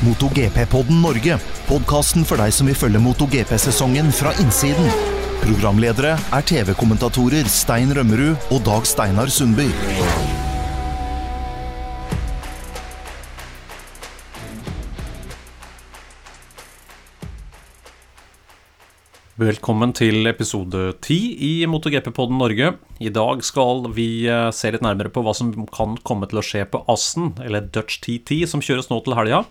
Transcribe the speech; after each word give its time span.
MotoGP-podden 0.00 1.02
Norge. 1.04 1.36
Podkasten 1.68 2.24
for 2.24 2.40
deg 2.40 2.54
som 2.56 2.68
vil 2.70 2.76
følge 2.78 3.00
MotoGP-sesongen 3.04 4.06
fra 4.16 4.32
innsiden. 4.40 4.86
Programledere 5.42 6.14
er 6.16 6.44
TV-kommentatorer 6.48 7.48
Stein 7.52 7.92
Rømmerud 7.92 8.48
og 8.48 8.62
Dag 8.64 8.86
Steinar 8.88 9.28
Sundby. 9.32 9.66
Velkommen 19.40 19.92
til 19.96 20.28
episode 20.28 20.94
10 21.00 21.18
i 21.44 21.50
MotoGP-podden 21.68 22.40
Norge. 22.40 22.72
I 23.00 23.12
dag 23.12 23.44
skal 23.44 23.84
vi 23.96 24.24
eh, 24.28 24.48
se 24.52 24.72
litt 24.72 24.84
nærmere 24.84 25.12
på 25.12 25.24
hva 25.24 25.36
som 25.36 25.52
kan 25.72 25.96
komme 26.08 26.28
til 26.28 26.40
å 26.40 26.44
skje 26.44 26.64
på 26.72 26.82
Assen, 26.92 27.34
eller 27.44 27.68
Dutch 27.68 28.00
TT, 28.04 28.42
som 28.48 28.64
kjøres 28.64 28.88
nå 28.88 29.00
til 29.04 29.16
helga. 29.16 29.44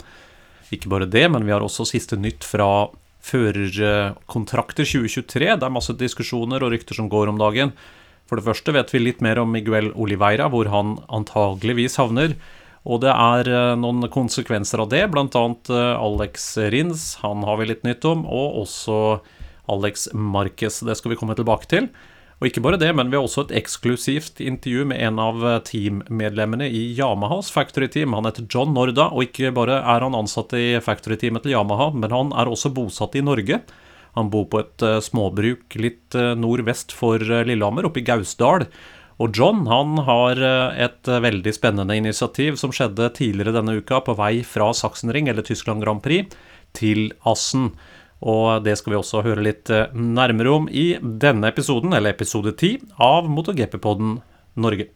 Ikke 0.74 0.92
bare 0.92 1.10
det, 1.10 1.26
men 1.34 1.46
vi 1.48 1.54
har 1.54 1.66
også 1.66 1.88
siste 1.90 2.18
nytt 2.20 2.46
fra 2.46 2.90
førerkontrakter 3.26 4.88
2023. 4.88 5.48
Det 5.60 5.66
er 5.66 5.74
masse 5.74 5.96
diskusjoner 5.98 6.64
og 6.64 6.74
rykter 6.76 6.98
som 6.98 7.10
går 7.12 7.32
om 7.32 7.42
dagen. 7.42 7.74
For 8.30 8.38
det 8.38 8.46
første 8.46 8.74
vet 8.76 8.94
vi 8.94 9.02
litt 9.02 9.24
mer 9.26 9.42
om 9.42 9.50
Miguel 9.52 9.90
Oliveira, 9.98 10.48
hvor 10.54 10.70
han 10.70 10.98
antageligvis 11.10 11.98
havner. 11.98 12.36
Og 12.88 13.02
det 13.04 13.12
er 13.12 13.50
eh, 13.50 13.76
noen 13.80 14.06
konsekvenser 14.14 14.84
av 14.86 14.92
det, 14.94 15.02
bl.a. 15.12 15.26
eh, 15.26 15.96
Alex 16.00 16.46
Rins, 16.72 17.10
han 17.24 17.44
har 17.48 17.60
vi 17.60 17.68
litt 17.72 17.84
nytt 17.84 18.06
om, 18.08 18.24
og 18.30 18.62
også 18.64 19.00
Alex 19.70 20.08
Marquez. 20.14 20.80
Det 20.86 20.96
skal 20.98 21.14
vi 21.14 21.20
komme 21.20 21.36
tilbake 21.38 21.68
til. 21.70 21.90
Og 22.40 22.48
ikke 22.48 22.62
bare 22.64 22.80
det, 22.80 22.94
men 22.96 23.10
vi 23.12 23.18
har 23.18 23.26
også 23.28 23.44
et 23.50 23.58
eksklusivt 23.60 24.40
intervju 24.40 24.86
med 24.88 25.02
en 25.04 25.18
av 25.20 25.42
teammedlemmene 25.68 26.70
i 26.72 26.86
Yamahas 26.96 27.50
factory 27.52 27.90
team. 27.92 28.16
Han 28.16 28.30
heter 28.30 28.48
John 28.48 28.72
Norda, 28.76 29.10
og 29.12 29.28
ikke 29.28 29.52
bare 29.56 29.82
er 29.82 30.06
han 30.06 30.16
ansatt 30.16 30.56
i 30.56 30.78
factory-teamet 30.84 31.44
til 31.44 31.58
Yamaha, 31.58 31.90
men 32.00 32.16
han 32.16 32.32
er 32.32 32.48
også 32.48 32.72
bosatt 32.72 33.18
i 33.20 33.26
Norge. 33.28 33.60
Han 34.16 34.32
bor 34.32 34.48
på 34.48 34.64
et 34.64 34.88
uh, 34.88 35.02
småbruk 35.04 35.76
litt 35.84 36.16
uh, 36.16 36.32
nordvest 36.40 36.96
for 36.96 37.20
Lillehammer, 37.20 37.90
oppe 37.92 38.00
i 38.00 38.08
Gausdal. 38.08 38.70
Og 39.20 39.36
John 39.36 39.66
han 39.68 40.00
har 40.08 40.40
et 40.80 41.10
veldig 41.12 41.52
spennende 41.52 41.98
initiativ 42.00 42.56
som 42.56 42.72
skjedde 42.72 43.10
tidligere 43.18 43.52
denne 43.58 43.76
uka, 43.82 44.00
på 44.00 44.16
vei 44.16 44.38
fra 44.48 44.70
Sachsenring, 44.72 45.28
eller 45.28 45.44
Tyskland 45.44 45.84
Grand 45.84 46.00
Prix, 46.06 46.32
til 46.72 47.10
Assen. 47.28 47.74
Og 48.20 48.64
det 48.66 48.76
skal 48.80 48.94
vi 48.94 49.00
også 49.00 49.24
høre 49.24 49.44
litt 49.44 49.72
eh, 49.72 49.92
nærmere 49.96 50.52
om 50.52 50.70
i 50.72 50.92
denne 51.00 51.52
episoden, 51.54 51.96
eller 51.96 52.12
episode 52.12 52.52
10, 52.52 52.92
av 53.00 53.30
MotoGP-podden 53.32 54.20
Norge. 54.60 54.90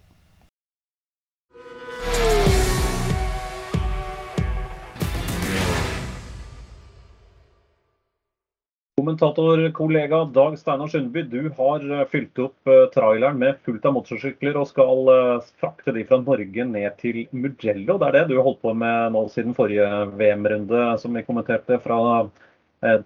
Kommentatorkollega 9.00 10.26
Dag 10.32 10.54
Steinar 10.60 10.88
Sundby, 10.92 11.24
du 11.24 11.48
har 11.56 11.80
eh, 11.80 12.06
fylt 12.12 12.44
opp 12.44 12.68
eh, 12.68 12.86
traileren 12.92 13.40
med 13.40 13.64
fullt 13.64 13.88
av 13.88 13.96
motorsykler 14.02 14.60
og 14.60 14.68
skal 14.68 15.16
frakte 15.64 15.96
de 15.96 16.04
fra 16.12 16.20
Norge 16.20 16.68
ned 16.76 17.00
til 17.00 17.24
Mugello. 17.32 17.96
Det 17.96 18.12
er 18.12 18.20
det 18.20 18.30
du 18.34 18.40
har 18.42 18.50
holdt 18.52 18.66
på 18.68 18.76
med 18.76 19.16
nå 19.16 19.30
siden 19.32 19.56
forrige 19.56 20.10
VM-runde, 20.20 20.90
som 21.00 21.16
vi 21.16 21.24
kommenterte 21.24 21.80
fra 21.84 22.26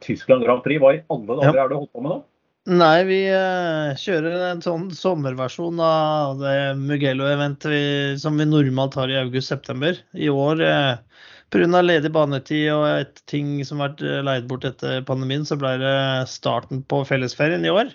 Tyskland 0.03 0.45
Grand 0.45 0.63
Prix. 0.65 0.81
Hva 0.81 0.95
i 0.95 1.03
alle 1.13 1.37
dager 1.39 1.53
ja. 1.53 1.63
er 1.63 1.71
det 1.71 1.79
holdt 1.79 1.93
på 1.93 2.03
med 2.03 2.15
nå? 2.15 2.19
Nei, 2.67 3.05
vi 3.07 3.21
uh, 3.31 3.95
kjører 3.95 4.41
en 4.49 4.61
sånn 4.63 4.89
sommerversjon 4.91 5.77
av 5.79 6.41
det 6.41 6.75
Mugello-eventet 6.81 8.19
som 8.19 8.35
vi 8.35 8.43
normalt 8.43 8.97
har 8.99 9.07
i 9.07 9.15
august-september. 9.21 9.95
I 10.11 10.27
år, 10.27 10.59
uh, 10.59 11.21
pga. 11.53 11.79
ledig 11.79 12.11
banetid 12.11 12.65
og 12.73 12.83
et 12.89 13.21
ting 13.31 13.61
som 13.63 13.79
har 13.79 13.93
vært 13.93 14.25
leid 14.27 14.49
bort 14.49 14.67
etter 14.67 14.99
pandemien, 15.07 15.47
så 15.47 15.55
ble 15.55 15.77
det 15.79 15.95
starten 16.27 16.81
på 16.91 17.05
fellesferien 17.07 17.63
i 17.63 17.71
år. 17.71 17.93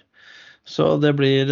Så 0.65 0.95
det 1.03 1.13
blir 1.19 1.51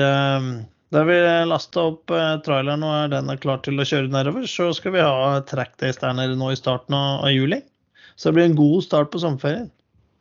Da 0.90 1.02
vi 1.06 1.16
lasta 1.46 1.82
opp 1.92 2.10
traileren 2.46 2.82
og 2.82 2.94
er 2.94 3.10
den 3.12 3.28
er 3.30 3.38
klar 3.42 3.60
til 3.62 3.78
å 3.78 3.86
kjøre 3.86 4.10
nedover. 4.10 4.46
Så 4.46 4.72
skal 4.74 4.94
vi 4.96 5.04
ha 5.04 5.42
trackdays 5.46 6.00
der 6.00 6.16
nede 6.16 6.38
nå 6.38 6.50
i 6.50 6.58
starten 6.58 6.96
av 6.96 7.28
juli. 7.30 7.60
Så 8.16 8.30
det 8.30 8.38
blir 8.38 8.48
en 8.48 8.58
god 8.58 8.86
start 8.86 9.12
på 9.12 9.20
sommerferien. 9.22 9.68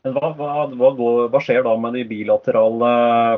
Hva, 0.08 0.30
hva, 0.32 0.92
hva, 1.28 1.40
skjer 1.44 1.66
da 1.66 1.74
med 1.76 1.98
de 1.98 2.06
bilaterale 2.08 2.90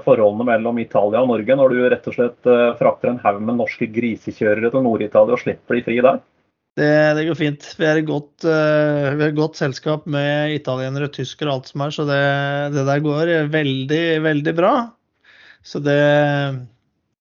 forholdene 0.05 0.45
mellom 0.45 0.77
Italia 0.77 1.23
og 1.23 1.31
Norge, 1.31 1.55
når 1.57 1.73
du 1.73 1.79
rett 1.89 2.09
og 2.11 2.13
slett 2.13 2.49
eh, 2.49 2.67
frakter 2.77 3.09
en 3.09 3.22
haug 3.23 3.39
med 3.41 3.57
norske 3.57 3.88
grisekjørere 3.89 4.69
til 4.69 4.83
Nord-Italia 4.85 5.33
og 5.33 5.41
slipper 5.41 5.79
de 5.79 5.81
fri 5.88 5.97
der? 6.05 6.19
Det, 6.77 6.91
det, 7.17 7.23
går 7.27 7.39
fint. 7.39 7.66
Vi 7.79 7.88
er 7.89 8.01
godt, 8.07 8.45
uh, 8.45 9.09
vi 9.17 9.25
er 9.25 9.33
godt 9.35 9.57
selskap 9.59 10.05
med 10.07 10.53
italienere, 10.55 11.09
tyskere 11.11 11.49
og 11.49 11.57
alt 11.59 11.72
som 11.72 11.83
er, 11.83 11.95
så 11.97 12.05
det, 12.07 12.22
det, 12.78 12.85
der 12.88 13.01
går 13.03 13.31
veldig, 13.51 14.03
veldig 14.23 14.53
bra. 14.55 14.75
Så 15.66 15.81
det, 15.83 15.97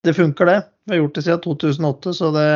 det 0.07 0.15
funker, 0.21 0.53
det. 0.53 0.59
Vi 0.85 0.95
har 0.95 1.01
gjort 1.01 1.17
det 1.17 1.25
siden 1.27 1.43
2008, 1.49 2.15
så 2.21 2.31
det, 2.37 2.47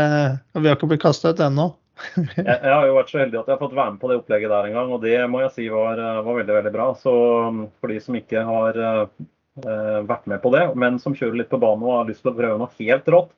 vi 0.61 0.69
har 0.69 0.77
ikke 0.77 0.93
blitt 0.93 1.03
kasta 1.03 1.33
ut 1.33 1.43
ennå 1.49 1.73
jeg, 2.17 2.47
jeg, 2.47 2.73
har 2.73 2.89
jo 2.89 2.97
vært 2.97 3.13
så 3.13 3.21
heldig 3.23 3.39
at 3.41 3.49
jeg 3.49 3.55
har 3.55 3.61
fått 3.61 3.77
være 3.77 3.95
med 3.95 4.01
på 4.03 4.11
det 4.11 4.19
opplegget 4.19 4.51
der 4.53 4.69
en 4.69 4.77
gang, 4.79 4.91
og 4.97 5.05
det 5.05 5.19
må 5.31 5.45
jeg 5.45 5.55
si 5.55 5.69
var, 5.73 6.01
var 6.27 6.41
veldig 6.41 6.57
veldig 6.59 6.73
bra. 6.75 6.89
Så 6.99 7.15
um, 7.49 7.63
for 7.81 7.93
de 7.93 8.01
som 8.03 8.19
ikke 8.19 8.43
har 8.49 8.81
uh, 8.81 10.01
vært 10.09 10.27
med 10.31 10.43
på 10.43 10.51
det, 10.55 10.65
men 10.81 10.99
som 11.03 11.15
kjører 11.17 11.43
litt 11.43 11.53
på 11.53 11.61
banen 11.63 11.87
og 11.87 12.01
har 12.01 12.11
lyst 12.11 12.25
til 12.25 12.33
å 12.33 12.39
prøve 12.39 12.59
noe 12.61 12.75
helt 12.81 13.13
rått, 13.15 13.31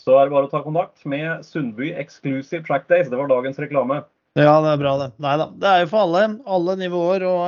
så 0.00 0.18
er 0.18 0.26
det 0.26 0.34
bare 0.34 0.48
å 0.48 0.50
ta 0.50 0.64
kontakt 0.64 1.06
med 1.06 1.46
Sundby 1.46 1.92
Exclusive 1.94 2.64
Track 2.66 2.88
Days. 2.90 3.06
Det 3.10 3.18
var 3.20 3.30
dagens 3.30 3.60
reklame. 3.62 4.02
Ja, 4.34 4.56
det 4.64 4.72
er 4.72 4.80
bra, 4.80 4.96
det. 4.98 5.12
Nei 5.22 5.36
da. 5.38 5.46
Det 5.62 5.68
er 5.70 5.84
jo 5.84 5.90
for 5.92 6.08
alle. 6.08 6.24
Alle 6.50 6.74
nivåer 6.80 7.22
og 7.28 7.44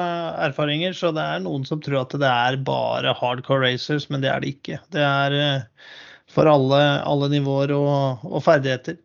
erfaringer. 0.46 0.94
Så 0.94 1.10
det 1.16 1.24
er 1.26 1.42
noen 1.42 1.66
som 1.66 1.82
tror 1.82 2.04
at 2.04 2.14
det 2.22 2.30
er 2.30 2.60
bare 2.62 3.16
hardcore 3.18 3.66
racers, 3.66 4.06
men 4.12 4.22
det 4.22 4.30
er 4.30 4.44
det 4.44 4.52
ikke. 4.54 4.78
Det 4.94 5.02
er 5.02 5.34
for 6.30 6.46
alle, 6.50 6.78
alle 7.02 7.32
nivåer 7.34 7.74
og, 7.74 8.22
og 8.30 8.44
ferdigheter. 8.46 9.00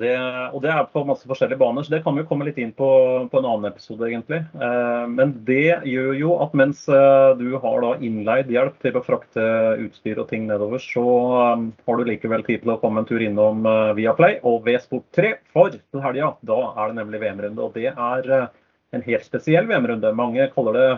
Det, 0.00 0.14
og 0.54 0.62
det 0.64 0.70
er 0.72 0.86
på 0.88 1.02
masse 1.04 1.28
forskjellige 1.28 1.60
baner, 1.60 1.84
så 1.84 1.92
det 1.92 2.00
kan 2.04 2.16
vi 2.16 2.22
jo 2.22 2.28
komme 2.30 2.46
litt 2.48 2.58
inn 2.60 2.72
på 2.76 2.88
på 3.30 3.40
en 3.40 3.48
annen 3.48 3.68
episode, 3.68 4.06
egentlig. 4.08 4.40
Eh, 4.56 5.04
men 5.12 5.34
det 5.44 5.82
gjør 5.88 6.14
jo 6.16 6.36
at 6.44 6.56
mens 6.56 6.86
eh, 6.88 7.32
du 7.36 7.58
har 7.60 7.84
da 7.84 7.92
innleid 8.06 8.50
hjelp 8.52 8.78
til 8.80 8.96
å 8.96 9.04
frakte 9.04 9.44
utstyr 9.84 10.22
og 10.22 10.30
ting 10.32 10.48
nedover, 10.48 10.80
så 10.80 11.04
um, 11.04 11.68
har 11.86 12.00
du 12.00 12.08
likevel 12.08 12.46
tid 12.46 12.64
til 12.64 12.74
å 12.74 12.78
komme 12.80 13.02
en 13.02 13.08
tur 13.08 13.20
innom 13.24 13.66
Viaplay 13.98 14.40
og 14.48 14.64
V-Sport3. 14.66 15.34
For 15.52 15.76
til 15.76 16.04
helga, 16.04 16.34
da 16.48 16.60
er 16.72 16.90
det 16.90 17.00
nemlig 17.02 17.22
VM-runde, 17.22 17.68
og 17.68 17.76
det 17.76 17.92
er 17.92 18.34
en 18.40 19.06
helt 19.06 19.26
spesiell 19.26 19.68
VM-runde. 19.68 20.16
Mange 20.16 20.48
kaller 20.54 20.78
det 20.80 20.90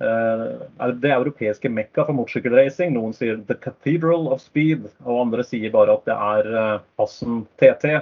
det 0.00 1.10
europeiske 1.12 1.68
mekka 1.68 2.06
for 2.08 2.16
motorsykkelracing. 2.16 2.94
Noen 2.94 3.12
sier 3.12 3.36
'The 3.36 3.58
Cathedral 3.60 4.30
of 4.32 4.40
Speed', 4.40 4.86
og 5.04 5.26
andre 5.26 5.44
sier 5.44 5.74
bare 5.74 5.92
at 5.92 6.08
det 6.08 6.16
er 6.16 6.80
Passen 6.96 7.42
TT. 7.60 8.00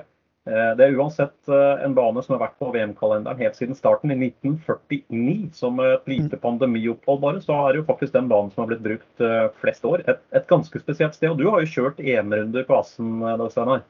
Eh, 0.48 0.70
det 0.78 0.86
er 0.86 0.96
uansett 0.96 1.50
eh, 1.52 1.84
en 1.84 1.92
bane 1.96 2.22
som 2.24 2.34
har 2.34 2.46
vært 2.46 2.56
på 2.62 2.70
VM-kalenderen 2.72 3.40
helt 3.42 3.58
siden 3.58 3.76
starten 3.76 4.14
i 4.14 4.16
1949. 4.30 5.50
Som 5.58 5.82
et 5.84 6.08
lite 6.08 6.38
mm. 6.38 6.42
pandemiopphold 6.44 7.20
bare, 7.24 7.42
så 7.44 7.58
er 7.66 7.74
det 7.74 7.82
jo 7.82 7.88
faktisk 7.90 8.14
den 8.14 8.30
banen 8.30 8.48
som 8.54 8.64
har 8.64 8.70
blitt 8.72 8.84
brukt 8.86 9.24
eh, 9.24 9.50
flest 9.60 9.84
år. 9.88 10.06
Et, 10.08 10.22
et 10.32 10.48
ganske 10.48 10.80
spesielt 10.80 11.18
sted. 11.18 11.34
Og 11.34 11.42
du 11.42 11.50
har 11.50 11.64
jo 11.64 11.72
kjørt 11.74 12.00
EM-runder 12.00 12.64
på 12.68 12.80
Assen, 12.80 13.20
Steinar? 13.52 13.84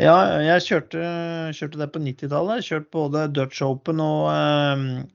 Ja, 0.00 0.16
jeg 0.40 0.64
kjørte, 0.64 1.00
kjørte 1.54 1.78
det 1.82 1.90
på 1.92 2.00
90-tallet. 2.02 2.64
Kjørt 2.64 2.86
både 2.96 3.26
Dutch 3.36 3.60
Open 3.66 4.00
og, 4.00 4.30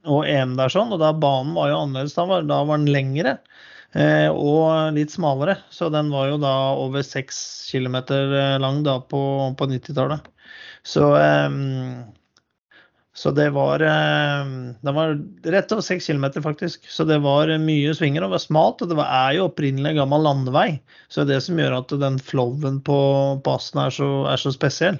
og, 0.05 0.19
EM 0.29 0.53
der 0.59 0.69
sånn. 0.69 0.93
Og 0.93 1.01
da 1.01 1.09
banen 1.09 1.55
var 1.57 1.71
jo 1.71 1.79
annerledes. 1.81 2.13
Da 2.15 2.27
var, 2.29 2.45
da 2.45 2.59
var 2.69 2.79
den 2.83 2.93
lengre. 2.93 3.39
Og 3.95 4.95
litt 4.95 5.13
smalere. 5.13 5.57
Så 5.71 5.87
den 5.93 6.09
var 6.11 6.27
jo 6.27 6.39
da 6.41 6.53
over 6.75 7.05
6 7.05 7.37
km 7.71 7.95
lang 8.59 8.81
da 8.83 8.97
på, 8.99 9.21
på 9.55 9.67
90-tallet. 9.71 10.31
Så, 10.85 11.15
um, 11.17 12.03
så 13.13 13.31
det 13.31 13.49
var 13.49 13.81
um, 13.81 14.75
Det 14.81 14.91
var 14.91 15.17
rett 15.43 15.71
over 15.71 15.81
seks 15.81 16.05
kilometer, 16.05 16.41
faktisk. 16.41 16.85
Så 16.91 17.03
det 17.03 17.17
var 17.23 17.49
mye 17.57 17.93
svinger 17.97 18.21
og 18.21 18.29
det 18.29 18.35
var 18.37 18.43
smalt. 18.43 18.83
Og 18.83 18.91
det 18.91 18.99
var, 18.99 19.09
er 19.09 19.37
jo 19.37 19.47
opprinnelig 19.49 19.95
gammel 19.97 20.25
landevei. 20.27 20.69
Så 21.07 21.23
det 21.23 21.25
er 21.25 21.33
det 21.33 21.47
som 21.47 21.59
gjør 21.61 21.79
at 21.79 21.95
den 22.03 22.19
flowen 22.21 22.81
på 22.85 22.99
basen 23.45 23.81
er 23.81 23.95
så, 23.97 24.09
er 24.29 24.41
så 24.41 24.53
spesiell. 24.53 24.99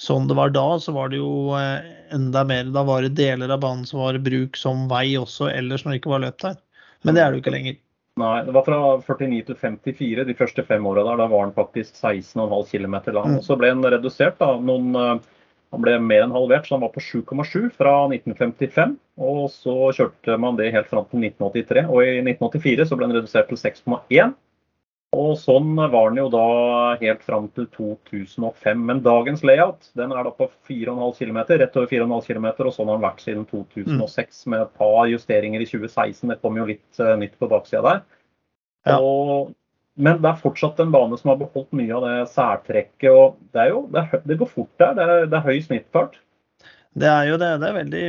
Sånn 0.00 0.26
det 0.26 0.34
var 0.36 0.50
da, 0.50 0.66
så 0.82 0.90
var 0.90 1.12
det 1.12 1.20
jo 1.20 1.54
eh, 1.54 1.84
enda 2.16 2.40
mer 2.42 2.66
Da 2.74 2.82
var 2.82 3.04
det 3.04 3.12
deler 3.14 3.52
av 3.54 3.60
banen 3.62 3.84
som 3.86 4.00
var 4.02 4.16
i 4.18 4.22
bruk 4.26 4.58
som 4.58 4.88
vei 4.90 5.12
også 5.14 5.52
ellers 5.52 5.84
når 5.84 5.94
det 5.94 6.00
ikke 6.00 6.14
var 6.16 6.24
løp 6.26 6.40
der. 6.42 6.56
Men 7.06 7.14
det 7.14 7.22
er 7.22 7.30
det 7.30 7.38
jo 7.38 7.44
ikke 7.44 7.54
lenger. 7.54 7.78
Nei, 8.20 8.44
det 8.46 8.52
var 8.54 8.66
fra 8.66 8.76
49 9.18 9.40
til 9.48 9.56
54 9.58 10.24
de 10.28 10.34
første 10.38 10.62
fem 10.66 10.84
åra 10.86 11.02
der. 11.02 11.18
Da 11.18 11.24
var 11.32 11.48
den 11.48 11.54
faktisk 11.56 11.96
16,5 11.98 12.68
km 12.70 12.94
lang. 13.16 13.38
Og 13.40 13.42
Så 13.42 13.56
ble 13.58 13.72
den 13.72 13.82
redusert. 13.82 14.38
da, 14.38 14.52
noen, 14.54 14.94
Han 14.94 15.80
eh, 15.80 15.82
ble 15.82 15.96
mer 15.98 16.22
enn 16.22 16.34
halvert, 16.34 16.68
så 16.68 16.76
han 16.76 16.84
var 16.86 16.92
på 16.94 17.02
7,7 17.02 17.72
fra 17.74 17.96
1955. 18.06 18.94
Og 19.18 19.50
så 19.50 19.74
kjørte 19.98 20.38
man 20.38 20.54
det 20.60 20.70
helt 20.76 20.86
fram 20.86 21.08
til 21.10 21.26
1983. 21.26 21.86
Og 21.90 22.06
i 22.06 22.22
1984 22.22 22.86
så 22.86 22.98
ble 23.00 23.10
den 23.10 23.18
redusert 23.18 23.50
til 23.50 23.58
6,1. 23.58 24.36
Og 25.14 25.36
sånn 25.38 25.76
var 25.78 26.10
den 26.10 26.18
jo 26.18 26.26
da 26.32 26.44
helt 27.00 27.22
fram 27.24 27.46
til 27.54 27.66
2005. 27.76 28.84
Men 28.88 29.02
dagens 29.04 29.44
layout 29.46 29.90
den 29.98 30.12
er 30.14 30.26
da 30.26 30.32
på 30.34 30.48
4,5 30.68 31.18
km, 31.20 31.40
rett 31.54 31.76
over 31.78 31.90
4,5 31.90 32.28
km, 32.28 32.48
og 32.66 32.72
sånn 32.74 32.90
har 32.90 32.98
den 32.98 33.06
vært 33.06 33.24
siden 33.24 33.44
2006 33.50 34.44
mm. 34.44 34.54
med 34.54 34.64
et 34.64 34.72
par 34.80 35.02
justeringer 35.12 35.62
i 35.62 35.68
2016. 35.70 36.32
Det 36.32 36.38
kom 36.42 36.58
jo 36.58 36.68
litt 36.72 37.02
uh, 37.02 37.14
nytt 37.20 37.36
på 37.38 37.50
baksida 37.52 37.84
der. 37.86 38.02
Ja. 38.90 38.98
Og, 38.98 39.54
men 39.94 40.18
det 40.20 40.32
er 40.32 40.42
fortsatt 40.42 40.82
en 40.82 40.92
bane 40.94 41.16
som 41.20 41.32
har 41.32 41.40
beholdt 41.40 41.70
mye 41.76 41.94
av 41.94 42.06
det 42.08 42.16
særtrekket. 42.34 43.10
og 43.12 43.38
Det, 43.54 43.66
er 43.66 43.74
jo, 43.74 43.84
det, 43.94 44.04
er, 44.04 44.24
det 44.26 44.38
går 44.40 44.50
fort 44.50 44.72
der. 44.82 44.96
Det 44.98 45.06
er, 45.06 45.28
det 45.30 45.40
er 45.40 45.50
høy 45.50 45.60
snittfart. 45.68 46.18
Det 46.94 47.10
er 47.10 47.28
jo 47.28 47.38
det. 47.42 47.52
Det 47.62 47.68
er 47.68 47.78
veldig, 47.80 48.02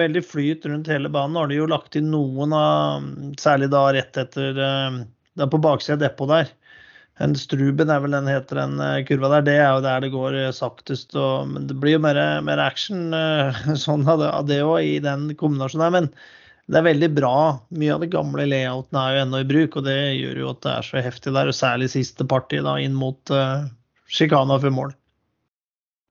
veldig 0.00 0.24
flyt 0.24 0.68
rundt 0.68 0.88
hele 0.92 1.12
banen. 1.12 1.34
Nå 1.36 1.42
har 1.42 1.50
de 1.50 1.58
jo 1.58 1.70
lagt 1.70 1.96
inn 2.00 2.12
noen 2.12 2.54
av 2.56 3.08
Særlig 3.40 3.68
da 3.72 3.82
rett 3.96 4.20
etter 4.20 4.60
uh, 4.60 5.00
det 5.36 5.46
er 5.46 5.52
på 5.52 5.62
baksida 5.62 5.98
av 5.98 6.02
depotet 6.04 6.34
der. 6.34 6.56
En 7.20 7.34
Struben 7.36 7.90
er 7.92 8.00
vel 8.00 8.14
den 8.16 8.28
heter, 8.30 8.62
den 8.62 8.80
eh, 8.80 9.02
kurva 9.08 9.28
der. 9.34 9.46
Det 9.46 9.56
er 9.60 9.68
jo 9.68 9.84
der 9.84 10.04
det 10.04 10.12
går 10.14 10.36
eh, 10.40 10.52
saktest. 10.56 11.12
Og, 11.18 11.50
men 11.52 11.66
det 11.68 11.76
blir 11.80 11.98
jo 11.98 12.04
mer, 12.06 12.20
mer 12.46 12.62
action 12.64 13.12
eh, 13.16 13.58
sånn 13.84 14.06
av 14.08 14.46
det 14.48 14.62
òg 14.64 14.78
i 14.86 15.00
den 15.04 15.28
kombinasjonen 15.40 15.84
her. 15.84 15.96
Men 15.98 16.08
det 16.70 16.80
er 16.80 16.86
veldig 16.86 17.10
bra. 17.18 17.34
Mye 17.76 17.96
av 17.96 18.04
det 18.04 18.12
gamle 18.14 18.46
layouten 18.48 19.00
er 19.02 19.16
jo 19.16 19.26
ennå 19.26 19.42
i 19.42 19.50
bruk, 19.52 19.76
og 19.76 19.88
det 19.88 19.98
gjør 20.20 20.44
jo 20.44 20.54
at 20.54 20.62
det 20.64 20.72
er 20.76 20.88
så 20.88 21.04
heftig 21.04 21.34
der. 21.36 21.50
Og 21.50 21.58
særlig 21.58 21.90
siste 21.92 22.26
parti 22.30 22.62
da, 22.64 22.78
inn 22.80 22.96
mot 22.96 23.34
uh, 23.34 23.66
sjikana 24.08 24.56
før 24.62 24.76
mål. 24.78 24.94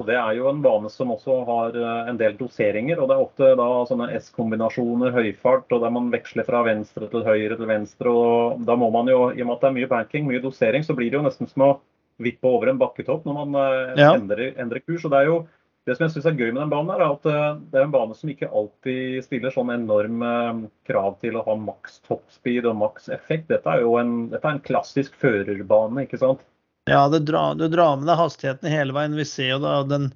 Det 0.07 0.15
er 0.15 0.37
jo 0.37 0.45
en 0.47 0.61
bane 0.63 0.87
som 0.87 1.09
også 1.11 1.41
har 1.43 1.75
eh, 1.75 2.07
en 2.07 2.17
del 2.19 2.37
doseringer. 2.39 3.01
og 3.01 3.09
Det 3.09 3.15
er 3.17 3.23
ofte 3.25 3.49
da 3.59 3.67
sånne 3.89 4.07
S-kombinasjoner, 4.15 5.11
høyfart, 5.11 5.67
og 5.75 5.83
der 5.83 5.91
man 5.91 6.07
veksler 6.13 6.47
fra 6.47 6.61
venstre 6.63 7.09
til 7.11 7.25
høyre 7.27 7.57
til 7.59 7.67
venstre. 7.67 8.13
og 8.13 8.61
Da 8.67 8.77
må 8.79 8.87
man 8.95 9.11
jo, 9.11 9.25
i 9.33 9.43
og 9.43 9.49
med 9.49 9.57
at 9.57 9.65
det 9.65 9.69
er 9.69 9.75
mye 9.75 9.89
banking, 9.91 10.29
mye 10.29 10.43
dosering, 10.43 10.85
så 10.87 10.95
blir 10.95 11.11
det 11.11 11.19
jo 11.19 11.25
nesten 11.25 11.51
som 11.51 11.65
å 11.67 11.73
vippe 12.23 12.47
over 12.47 12.71
en 12.71 12.79
bakketopp 12.79 13.27
når 13.27 13.35
man 13.41 13.57
eh, 13.59 13.99
ja. 13.99 14.13
endrer, 14.13 14.53
endrer, 14.59 14.83
kurs. 14.85 15.03
og 15.03 15.11
Det 15.11 15.19
er 15.19 15.27
jo 15.33 15.39
det 15.87 15.97
som 15.97 16.05
jeg 16.05 16.13
synes 16.13 16.29
er 16.31 16.39
gøy 16.39 16.49
med 16.53 16.61
den 16.61 16.71
banen, 16.71 16.93
er 16.95 17.03
at 17.03 17.27
eh, 17.27 17.59
det 17.67 17.81
er 17.81 17.89
en 17.89 17.95
bane 17.97 18.15
som 18.15 18.31
ikke 18.31 18.51
alltid 18.61 19.25
stiller 19.27 19.51
sånn 19.51 19.73
enorme 19.75 20.31
krav 20.87 21.17
til 21.19 21.35
å 21.35 21.43
ha 21.43 21.57
maks 21.59 21.99
toppspeed 22.07 22.71
og 22.71 22.79
maks 22.85 23.11
effekt. 23.11 23.49
Dette 23.51 23.75
er 23.75 23.83
jo 23.83 23.97
en, 23.99 24.29
dette 24.31 24.47
er 24.47 24.55
en 24.55 24.63
klassisk 24.63 25.19
førerbane. 25.19 26.07
ikke 26.07 26.21
sant? 26.23 26.47
Ja, 26.89 27.09
du 27.09 27.19
drar, 27.19 27.55
du 27.55 27.67
drar 27.69 27.97
med 27.99 28.07
deg 28.09 28.17
hastigheten 28.17 28.71
hele 28.73 28.95
veien. 28.95 29.13
Vi 29.13 29.25
ser 29.29 29.51
jo 29.51 29.57
da 29.61 29.73
den, 29.85 30.07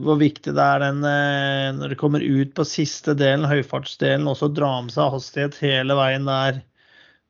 hvor 0.00 0.16
viktig 0.16 0.54
det 0.56 0.64
er 0.64 0.80
den, 0.80 1.02
eh, 1.04 1.72
når 1.76 1.92
det 1.92 1.98
kommer 2.00 2.22
ut 2.24 2.54
på 2.56 2.64
siste 2.64 3.12
delen, 3.20 3.44
høyfartsdelen, 3.50 4.30
også 4.30 4.48
dra 4.56 4.70
med 4.86 4.94
seg 4.94 5.10
hastighet 5.12 5.58
hele 5.60 5.96
veien 5.98 6.24
der 6.30 6.62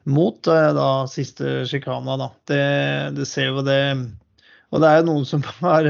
mot 0.06 0.46
eh, 0.46 0.68
da, 0.76 0.90
siste 1.10 1.64
sjikana. 1.66 2.14
Da. 2.20 2.28
Det, 2.52 2.60
det 3.16 3.26
ser 3.26 3.50
jo 3.50 3.64
det 3.66 3.80
Og 4.70 4.82
det 4.82 4.90
er 4.90 5.00
jo 5.00 5.08
noen 5.08 5.26
som 5.26 5.42
har 5.64 5.88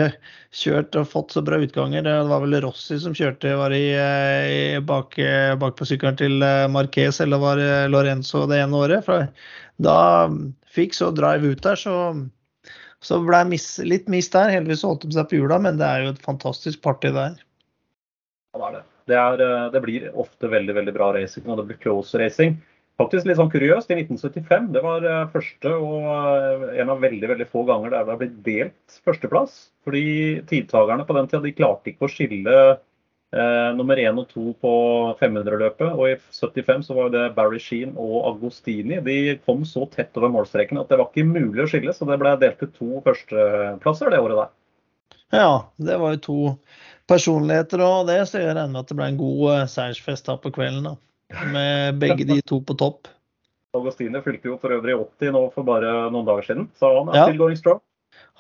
kjørt 0.54 0.96
og 1.02 1.10
fått 1.10 1.34
så 1.36 1.42
bra 1.44 1.58
utganger. 1.60 2.06
Det 2.06 2.14
var 2.30 2.46
vel 2.46 2.56
Rossi 2.64 2.96
som 3.02 3.16
kjørte 3.18 3.52
var 3.60 3.74
i, 3.76 3.90
i 3.92 4.62
bak, 4.80 5.18
bak, 5.60 5.76
på 5.76 5.90
sykkelen 5.90 6.16
til 6.16 6.38
Marquez, 6.72 7.20
eller 7.20 7.44
var 7.44 7.60
det 7.60 7.74
Lorenzo 7.92 8.46
det 8.48 8.62
ene 8.64 8.80
året. 8.86 9.36
Da 9.76 9.98
fikk 10.78 10.96
så 10.96 11.10
drive 11.12 11.52
ut 11.52 11.64
der, 11.64 11.76
så 11.80 11.98
så 13.04 13.20
ble 13.24 13.42
det 13.50 13.60
litt 13.88 14.10
mist 14.12 14.34
der. 14.34 14.52
Heldigvis 14.54 14.84
holdt 14.86 15.04
de 15.06 15.16
seg 15.16 15.28
på 15.30 15.38
hjula, 15.38 15.60
men 15.62 15.80
det 15.80 15.86
er 15.86 16.04
jo 16.04 16.12
et 16.14 16.24
fantastisk 16.24 16.82
party 16.84 17.12
der. 17.14 17.36
Ja, 18.54 18.60
det 18.60 18.66
er 18.66 18.76
det. 18.78 18.84
Det, 19.04 19.16
er, 19.20 19.42
eh, 19.44 19.66
det 19.74 19.82
blir 19.84 20.06
ofte 20.16 20.48
veldig 20.48 20.78
veldig 20.78 20.94
bra 20.96 21.10
racing 21.16 21.44
når 21.48 21.60
det 21.60 21.66
blir 21.68 21.82
close 21.82 22.20
racing. 22.20 22.56
Faktisk 23.00 23.26
litt 23.26 23.40
sånn 23.40 23.50
kuriøst. 23.50 23.90
I 23.90 23.98
1975 24.04 24.70
det 24.76 24.82
var 24.84 25.04
eh, 25.08 25.26
første 25.32 25.74
og 25.76 26.08
eh, 26.08 26.66
en 26.80 26.92
av 26.94 27.02
veldig 27.04 27.30
veldig 27.34 27.48
få 27.50 27.66
ganger 27.68 27.92
der 27.92 28.06
det 28.06 28.14
har 28.14 28.20
blitt 28.22 28.40
delt 28.46 28.98
førsteplass. 29.04 29.58
Fordi 29.84 30.06
tidtakerne 30.48 31.06
på 31.06 31.16
den 31.18 31.28
tida 31.28 31.42
de 31.44 31.56
klarte 31.56 31.92
ikke 31.92 32.08
å 32.08 32.12
skille 32.12 32.58
nummer 33.74 33.98
én 33.98 34.18
og 34.20 34.28
to 34.30 34.52
på 34.62 34.72
500-løpet. 35.18 35.88
Og 35.96 36.12
i 36.12 36.16
75 36.30 36.84
så 36.86 36.94
var 36.94 37.08
det 37.10 37.22
Barry 37.34 37.58
Sheen 37.58 37.96
og 37.98 38.28
Agostini. 38.28 39.00
De 39.02 39.16
kom 39.42 39.64
så 39.66 39.88
tett 39.90 40.14
over 40.20 40.30
målstreken 40.30 40.78
at 40.78 40.92
det 40.92 41.00
var 41.00 41.08
ikke 41.10 41.26
mulig 41.26 41.64
å 41.64 41.66
skille. 41.72 41.94
Så 41.96 42.06
det 42.06 42.20
ble 42.22 42.36
delt 42.38 42.60
til 42.62 42.70
to 42.76 43.00
førsteplasser 43.06 44.14
det 44.14 44.20
året 44.22 44.38
der. 44.44 44.52
Ja, 45.34 45.66
det 45.82 45.96
var 45.98 46.14
jo 46.14 46.22
to 46.22 46.38
personligheter 47.10 47.82
og 47.84 48.06
det, 48.08 48.20
så 48.28 48.40
jeg 48.40 48.54
regner 48.54 48.70
med 48.72 48.84
at 48.84 48.92
det 48.92 48.98
ble 48.98 49.08
en 49.12 49.20
god 49.20 49.42
uh, 49.50 49.64
seiersfest 49.70 50.30
her 50.30 50.38
på 50.40 50.52
kvelden. 50.54 50.86
da, 50.86 50.94
Med 51.52 51.98
begge 52.00 52.26
de 52.28 52.40
to 52.46 52.60
på 52.64 52.76
topp. 52.80 53.10
Agostini 53.76 54.20
fylte 54.22 54.52
jo 54.52 54.60
for 54.62 54.70
øvrig 54.70 54.94
80 54.94 55.34
nå 55.34 55.42
for 55.54 55.66
bare 55.66 55.90
noen 56.14 56.28
dager 56.28 56.46
siden, 56.46 56.68
så 56.78 56.92
han 57.00 57.10
er 57.10 57.18
ja. 57.18 57.24
still 57.26 57.40
going 57.42 57.58
strong. 57.58 57.82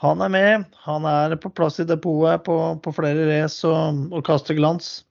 Han 0.02 0.22
er 0.24 0.30
med. 0.32 0.64
Han 0.86 1.06
er 1.06 1.36
på 1.40 1.52
plass 1.54 1.80
i 1.80 1.88
depotet 1.88 2.44
på, 2.46 2.58
på 2.82 2.94
flere 2.96 3.28
race 3.30 3.66
og, 3.68 4.06
og 4.12 4.24
kaster 4.26 4.58
glans. 4.58 5.04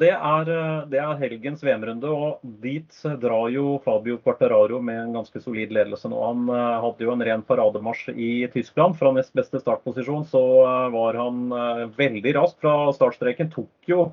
Det 0.00 0.08
er, 0.08 0.48
det 0.88 1.00
er 1.00 1.18
helgens 1.20 1.60
VM-runde, 1.64 2.08
og 2.08 2.40
dit 2.62 3.02
drar 3.20 3.50
jo 3.52 3.76
Fabio 3.84 4.16
Quartararo 4.24 4.78
med 4.80 4.98
en 5.02 5.18
ganske 5.18 5.42
solid 5.42 5.72
ledelse 5.74 6.08
nå. 6.08 6.16
Han 6.16 6.48
eh, 6.48 6.78
hadde 6.84 7.04
jo 7.04 7.12
en 7.12 7.24
ren 7.28 7.44
parademarsj 7.44 8.14
i 8.14 8.30
Tyskland. 8.54 8.96
Fra 8.96 9.12
nest 9.12 9.34
beste 9.36 9.60
startposisjon 9.60 10.24
så 10.30 10.42
eh, 10.64 10.88
var 10.94 11.18
han 11.20 11.44
eh, 11.52 11.84
veldig 11.98 12.34
rask 12.38 12.56
fra 12.64 12.76
startstreken. 12.96 13.52
Tok 13.52 13.92
jo 13.92 14.06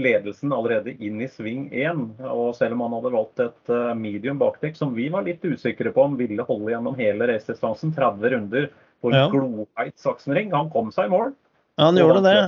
ledelsen 0.00 0.52
allerede 0.56 0.96
inn 1.04 1.20
i 1.24 1.28
sving 1.28 1.68
1. 1.68 2.16
Og 2.32 2.56
selv 2.56 2.76
om 2.76 2.86
han 2.86 2.96
hadde 2.98 3.14
valgt 3.14 3.44
et 3.44 3.76
medium 3.96 4.40
bakdekk 4.40 4.76
som 4.76 4.96
vi 4.96 5.10
var 5.12 5.24
litt 5.28 5.44
usikre 5.44 5.92
på 5.92 6.04
om 6.04 6.18
ville 6.20 6.44
holde 6.48 6.72
gjennom 6.72 6.96
hele 7.00 7.28
racedistansen, 7.28 7.94
30 7.96 8.34
runder, 8.34 8.68
på 9.00 9.12
en 9.12 9.18
ja. 9.18 9.28
gloheit 9.32 9.96
saksenring. 10.00 10.52
Han 10.56 10.70
kom 10.72 10.90
seg 10.94 11.08
i 11.08 11.14
mål. 11.14 11.32
Ja, 11.76 11.88
han 11.88 12.00
gjorde 12.00 12.22
det. 12.24 12.40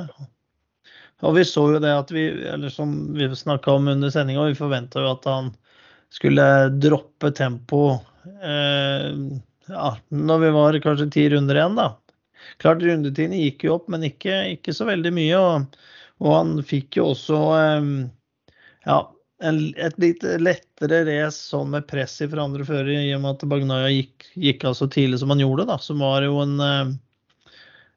Og 1.26 1.34
vi 1.34 1.44
så 1.44 1.64
jo 1.74 1.80
det 1.82 1.90
at 1.90 2.10
vi, 2.14 2.28
eller 2.46 2.70
som 2.70 2.94
vi 3.16 3.26
snakka 3.34 3.74
om 3.74 3.88
under 3.90 4.12
sendinga, 4.14 4.46
vi 4.46 4.58
forventa 4.58 5.02
jo 5.02 5.12
at 5.16 5.26
han 5.28 5.50
skulle 6.14 6.44
droppe 6.78 7.32
tempo 7.36 7.98
eh, 8.40 9.08
ja, 9.68 9.88
når 10.08 10.38
vi 10.44 10.52
var 10.54 10.78
kanskje 10.84 11.10
ti 11.12 11.26
runder 11.32 11.58
igjen, 11.58 11.76
da. 11.76 11.90
Klart 12.62 12.82
rundetiden 12.82 13.36
gikk 13.36 13.66
jo 13.66 13.74
opp, 13.76 13.88
men 13.92 14.06
ikke, 14.06 14.40
ikke 14.54 14.72
så 14.72 14.86
veldig 14.88 15.12
mye. 15.12 15.40
Og, 15.42 15.78
og 16.22 16.36
han 16.36 16.54
fikk 16.66 17.00
jo 17.00 17.10
også 17.12 17.40
eh, 17.58 17.90
ja, 18.88 18.98
en, 19.44 19.58
et 19.78 19.98
litt 20.02 20.24
lettere 20.42 21.02
race 21.06 21.38
sånn 21.50 21.70
med 21.74 21.86
press 21.90 22.18
fra 22.24 22.44
andre 22.44 22.66
førere, 22.66 23.02
i 23.06 23.12
og 23.16 23.22
med 23.24 23.36
at 23.36 23.50
Bagnaia 23.50 23.90
gikk, 23.92 24.30
gikk 24.34 24.66
av 24.68 24.78
så 24.78 24.88
tidlig 24.90 25.20
som 25.22 25.34
han 25.34 25.42
gjorde. 25.42 25.68
da, 25.68 25.78
Som 25.82 26.02
var 26.02 26.26
jo 26.26 26.40
en 26.42 26.56
eh, 26.64 26.96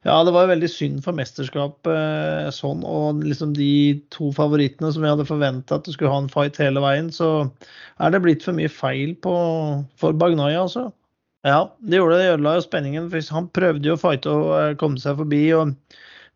Ja, 0.06 0.16
det 0.26 0.32
var 0.34 0.46
jo 0.46 0.52
veldig 0.52 0.70
synd 0.70 1.02
for 1.04 1.18
mesterskapet 1.18 1.92
eh, 1.92 2.48
sånn. 2.54 2.86
Og 2.86 3.22
liksom 3.26 3.54
de 3.58 4.00
to 4.14 4.32
favorittene 4.36 4.92
som 4.94 5.04
vi 5.04 5.12
hadde 5.12 5.28
forventa 5.28 5.78
at 5.78 5.86
du 5.86 5.92
skulle 5.94 6.14
ha 6.14 6.22
en 6.22 6.32
fight 6.32 6.58
hele 6.62 6.82
veien, 6.82 7.10
så 7.14 7.48
er 7.98 8.14
det 8.14 8.22
blitt 8.24 8.46
for 8.46 8.56
mye 8.58 8.70
feil 8.70 9.14
på, 9.22 9.34
for 9.98 10.18
Bagnaia, 10.18 10.64
altså. 10.64 10.90
Ja, 11.42 11.72
det 11.82 11.98
gjorde 11.98 12.20
det. 12.20 12.22
Det 12.22 12.34
ødela 12.36 12.54
jo 12.54 12.66
spenningen. 12.68 13.10
for 13.10 13.34
Han 13.34 13.50
prøvde 13.50 13.88
jo 13.90 13.98
å 13.98 14.02
fighte 14.02 14.30
og 14.30 14.50
eh, 14.60 14.74
komme 14.78 15.02
seg 15.02 15.18
forbi. 15.18 15.44
og 15.58 15.74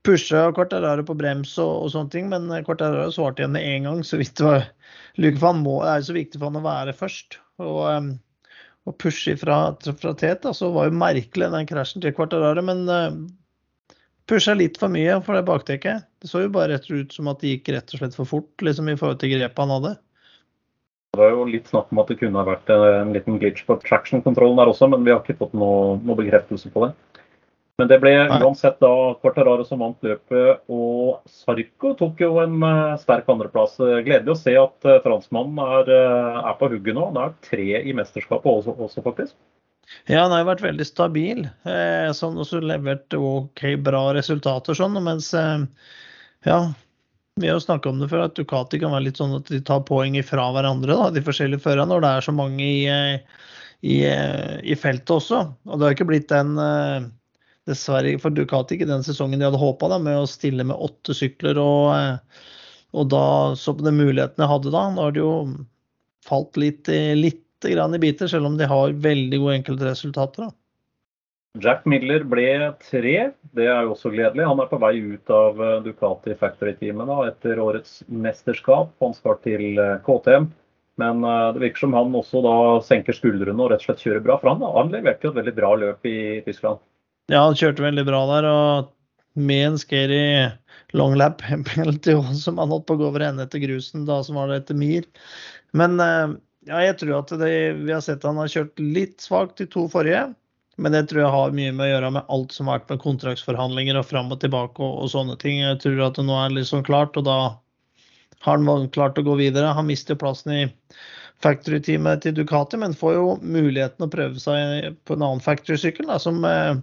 pusha 0.06 0.44
Quartararo 0.54 1.04
på 1.06 1.16
brems 1.18 1.56
og, 1.62 1.72
og, 1.82 1.90
sånne 1.92 2.12
ting, 2.12 2.28
men 2.30 2.46
Quartararo 2.66 3.10
svarte 3.14 3.42
igjen 3.42 3.56
med 3.56 3.66
en 3.66 3.88
gang. 3.88 4.04
så 4.06 4.20
vidt 4.20 4.36
det 4.38 4.46
var 4.46 4.68
luke 5.20 5.40
for 5.40 5.50
han 5.50 5.64
må, 5.64 5.80
Det 5.82 5.92
er 5.92 6.06
så 6.06 6.16
viktig 6.16 6.40
for 6.40 6.50
han 6.50 6.60
å 6.60 6.66
være 6.66 6.94
først. 6.96 7.40
Og, 7.62 8.12
og 8.86 8.96
pushe 9.02 9.34
fra, 9.40 9.58
fra 9.82 10.14
tet. 10.18 10.46
Så 10.54 10.70
var 10.74 10.88
jo 10.88 11.00
merkelig 11.00 11.50
den 11.52 11.68
krasjen 11.68 12.04
til 12.04 12.14
Quartararo, 12.16 12.62
men 12.64 12.86
uh, 12.86 13.18
pusha 14.30 14.54
litt 14.54 14.78
for 14.80 14.92
mye 14.92 15.18
for 15.26 15.38
det 15.38 15.46
bakdekket. 15.48 16.06
Det 16.22 16.30
så 16.30 16.44
jo 16.44 16.54
bare 16.54 16.76
rett 16.76 16.90
ut 16.90 17.14
som 17.14 17.30
at 17.32 17.42
det 17.42 17.56
gikk 17.56 17.74
rett 17.74 17.94
og 17.94 18.02
slett 18.02 18.18
for 18.18 18.28
fort 18.36 18.66
liksom 18.66 18.90
i 18.92 18.98
forhold 18.98 19.22
til 19.22 19.34
grepet 19.34 19.64
han 19.64 19.74
hadde. 19.78 19.96
Det 21.16 21.22
var 21.22 21.32
jo 21.32 21.46
litt 21.48 21.70
snakk 21.70 21.92
om 21.94 22.02
at 22.02 22.10
det 22.12 22.18
kunne 22.20 22.36
ha 22.36 22.44
vært 22.44 22.68
en 22.74 23.14
liten 23.14 23.38
glitch 23.40 23.62
på 23.64 23.78
traction-kontrollen 23.80 24.58
der 24.60 24.68
også, 24.68 24.90
men 24.92 25.06
vi 25.06 25.14
har 25.14 25.22
ikke 25.22 25.38
fått 25.38 25.54
noe, 25.56 25.94
noe 26.04 26.18
bekreftelse 26.18 26.68
på 26.74 26.82
det. 26.84 26.90
Men 27.76 27.90
det 27.90 27.98
ble 28.00 28.12
uansett 28.32 28.78
da 28.80 28.90
Quartararo 29.20 29.64
som 29.68 29.82
vant 29.84 30.06
løpet, 30.06 30.62
og 30.72 31.18
Sarko 31.28 31.90
tok 31.98 32.22
jo 32.24 32.38
en 32.40 32.54
uh, 32.64 32.94
sterk 33.00 33.26
andreplass. 33.28 33.74
Gledelig 33.76 34.32
å 34.32 34.38
se 34.40 34.54
at 34.56 34.88
uh, 34.88 34.96
franskmannen 35.04 35.60
er, 35.60 35.90
uh, 35.92 36.38
er, 36.40 36.54
på 36.56 36.70
hugget 36.72 36.96
nå. 36.96 37.10
Han 37.10 37.20
er 37.20 37.34
tre 37.44 37.82
i 37.82 37.92
mesterskapet 37.96 38.48
også, 38.48 38.72
også, 38.80 39.04
faktisk. 39.04 39.36
Ja, 40.08 40.22
han 40.22 40.32
har 40.32 40.40
jo 40.40 40.48
vært 40.48 40.64
veldig 40.64 40.86
stabil. 40.88 41.44
Eh, 41.68 42.08
sånn 42.16 42.40
også 42.42 42.58
levert 42.64 43.14
OK 43.14 43.62
bra 43.84 44.00
resultater 44.16 44.74
sånn. 44.74 44.96
Mens 45.04 45.28
ja, 45.36 46.56
vi 47.38 47.46
har 47.46 47.54
jo 47.54 47.62
snakka 47.62 47.92
om 47.92 48.00
det 48.00 48.08
før, 48.10 48.24
at 48.24 48.34
Ducati 48.40 48.80
kan 48.82 48.96
være 48.96 49.10
litt 49.10 49.20
sånn 49.20 49.36
at 49.36 49.52
de 49.52 49.60
tar 49.62 49.84
poeng 49.86 50.16
ifra 50.18 50.48
hverandre, 50.56 50.96
da, 50.96 51.12
de 51.14 51.22
forskjellige 51.22 51.62
førerne, 51.68 51.92
når 51.92 52.02
det 52.02 52.10
er 52.16 52.26
så 52.26 52.34
mange 52.34 52.66
i, 52.66 52.82
i, 53.86 54.00
i 54.64 54.80
feltet 54.80 55.14
også. 55.20 55.44
Og 55.68 55.76
det 55.78 55.86
har 55.86 55.94
ikke 55.94 56.08
blitt 56.10 56.32
den 56.32 56.56
dessverre 57.66 58.16
for 58.22 58.34
Ducati 58.34 58.76
ikke 58.76 58.88
den 58.88 59.04
sesongen 59.06 59.40
de 59.40 59.48
hadde 59.48 59.60
håpa, 59.60 59.90
med 59.98 60.20
å 60.20 60.28
stille 60.30 60.66
med 60.66 60.78
åtte 60.78 61.16
sykler. 61.16 61.58
Og, 61.60 62.36
og 62.96 63.08
da 63.12 63.24
så 63.58 63.74
på 63.76 63.86
de 63.86 63.94
mulighetene 63.96 64.46
jeg 64.46 64.52
hadde 64.54 64.74
da. 64.74 64.84
Nå 64.92 65.08
har 65.08 65.16
det 65.16 65.24
jo 65.24 65.32
falt 66.26 66.60
litt, 66.60 66.90
litt 67.18 67.42
grann 67.66 67.96
i 67.96 68.02
biter, 68.02 68.30
selv 68.30 68.50
om 68.50 68.56
de 68.58 68.68
har 68.70 68.94
veldig 69.02 69.42
gode 69.42 69.58
enkeltresultater. 69.60 70.50
Jack 71.62 71.86
Miller 71.88 72.24
ble 72.28 72.48
tre, 72.84 73.14
det 73.56 73.64
er 73.64 73.86
jo 73.86 73.94
også 73.94 74.12
gledelig. 74.12 74.44
Han 74.44 74.60
er 74.60 74.68
på 74.68 74.80
vei 74.82 74.92
ut 75.00 75.32
av 75.32 75.60
eh, 75.62 75.78
Ducati 75.86 76.34
Factory-teamet 76.36 77.12
etter 77.30 77.60
årets 77.62 78.02
mesterskap. 78.12 78.92
Han 79.00 79.16
skal 79.16 79.38
til 79.46 79.80
eh, 79.80 79.96
KTM. 80.04 80.50
Men 81.00 81.24
eh, 81.24 81.46
det 81.56 81.62
virker 81.64 81.86
som 81.86 81.96
han 81.96 82.12
også 82.18 82.42
da 82.44 82.56
senker 82.84 83.16
skuldrene 83.16 83.56
og 83.56 83.72
rett 83.72 83.84
og 83.84 83.88
slett 83.88 84.04
kjører 84.04 84.26
bra. 84.26 84.36
For 84.42 84.52
han, 84.52 84.66
han 84.76 84.92
leverte 84.92 85.28
jo 85.28 85.32
et 85.32 85.40
veldig 85.40 85.56
bra 85.56 85.72
løp 85.80 86.10
i 86.10 86.18
Tyskland. 86.44 86.82
Ja, 87.32 87.42
han 87.42 87.58
kjørte 87.58 87.84
veldig 87.84 88.06
bra 88.06 88.22
der. 88.34 88.50
og 88.50 88.92
med 89.36 89.66
en 89.66 89.78
scary 89.78 90.48
long 90.96 91.14
lap 91.18 91.42
som 92.40 92.58
han 92.58 92.70
holdt 92.72 92.86
på 92.88 92.94
å 92.96 93.00
gå 93.00 93.08
over 93.10 93.24
ende 93.26 93.44
etter 93.44 93.60
grusen, 93.60 94.06
da 94.08 94.22
som 94.24 94.38
var 94.38 94.48
det 94.48 94.62
etter 94.62 94.78
Mir. 94.78 95.04
Men 95.76 96.00
ja, 96.66 96.80
jeg 96.82 96.96
tror 97.02 97.20
at 97.20 97.34
det, 97.38 97.52
vi 97.82 97.92
har 97.92 98.02
sett 98.04 98.24
han 98.26 98.40
har 98.40 98.50
kjørt 98.50 98.80
litt 98.80 99.20
svakt 99.22 99.60
de 99.60 99.68
to 99.70 99.86
forrige. 99.92 100.30
Men 100.76 100.92
det 100.92 101.06
tror 101.08 101.22
jeg 101.22 101.32
har 101.32 101.54
mye 101.56 101.72
med 101.72 101.86
å 101.86 101.90
gjøre 101.90 102.14
med 102.18 102.32
alt 102.32 102.52
som 102.52 102.68
har 102.68 102.80
vært 102.80 102.90
med 102.92 103.02
kontraktsforhandlinger 103.04 103.96
og 104.00 104.08
fram 104.08 104.32
og 104.34 104.40
tilbake 104.42 104.82
og, 104.82 104.98
og, 105.04 105.12
sånne 105.12 105.38
ting. 105.40 105.62
Jeg 105.62 105.78
tror 105.84 106.02
at 106.08 106.18
det 106.18 106.26
nå 106.26 106.36
er 106.40 106.56
sånn 106.68 106.84
klart, 106.84 107.16
og 107.16 107.24
da 107.28 107.38
har 108.44 108.58
han 108.60 108.90
klart 108.92 109.20
å 109.20 109.24
gå 109.24 109.38
videre. 109.40 109.72
Han 109.76 109.88
mister 109.88 110.18
plassen 110.20 110.52
i 110.52 110.64
factory-teamet 111.44 112.24
til 112.24 112.36
Ducati, 112.36 112.80
men 112.80 112.96
får 112.96 113.16
jo 113.16 113.24
muligheten 113.40 114.04
å 114.04 114.12
prøve 114.12 114.40
seg 114.40 114.98
på 115.08 115.16
en 115.16 115.24
annen 115.24 115.44
factory-sykkel, 115.44 116.12
som 116.20 116.44
eh, 116.48 116.76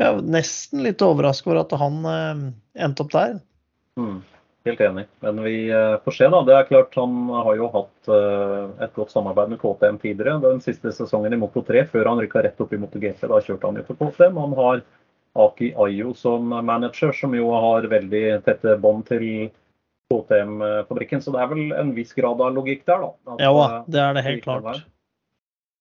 jeg 0.00 0.08
er 0.08 0.26
nesten 0.36 0.84
litt 0.86 1.02
overraska 1.04 1.50
over 1.50 1.62
at 1.62 1.72
han 1.80 2.04
eh, 2.08 2.44
endte 2.86 3.04
opp 3.04 3.14
der. 3.14 3.38
Mm. 4.00 4.20
Helt 4.68 4.80
enig. 4.84 5.06
Men 5.24 5.42
vi 5.44 5.54
eh, 5.72 5.96
får 6.04 6.16
se, 6.16 6.28
da. 6.32 6.40
Det 6.44 6.56
er 6.56 6.68
klart 6.68 6.96
Han 7.00 7.30
har 7.32 7.54
jo 7.56 7.68
hatt 7.72 8.10
eh, 8.12 8.64
et 8.84 8.96
godt 8.96 9.12
samarbeid 9.12 9.54
med 9.54 9.60
KTM 9.62 10.00
tidligere. 10.02 10.40
Den 10.44 10.60
siste 10.64 10.92
sesongen 10.92 11.32
i 11.32 11.40
Moto 11.40 11.62
3, 11.64 11.86
før 11.92 12.12
han 12.12 12.20
rykka 12.20 12.44
rett 12.44 12.60
opp 12.60 12.74
i 12.76 12.80
Moto 12.80 13.00
GP. 13.00 13.24
Da 13.30 13.40
kjørte 13.44 13.70
han 13.70 13.80
jo 13.80 13.86
for 13.88 14.00
KTM. 14.00 14.40
Han 14.40 14.56
har 14.58 14.84
Aki 15.40 15.72
Ayo 15.80 16.12
som 16.18 16.50
manager, 16.50 17.14
som 17.16 17.34
jo 17.36 17.52
har 17.54 17.88
veldig 17.88 18.24
tette 18.44 18.76
bånd 18.82 19.06
til 19.08 19.24
KTM-fabrikken. 20.10 21.22
Så 21.24 21.32
det 21.32 21.40
er 21.40 21.52
vel 21.52 21.74
en 21.80 21.94
viss 21.96 22.12
grad 22.16 22.42
av 22.42 22.56
logikk 22.56 22.82
der, 22.84 23.06
da. 23.06 23.12
At, 23.32 23.44
ja, 23.46 23.84
det 23.86 24.02
er 24.02 24.16
det 24.18 24.26
helt 24.26 24.44
klart. 24.44 24.82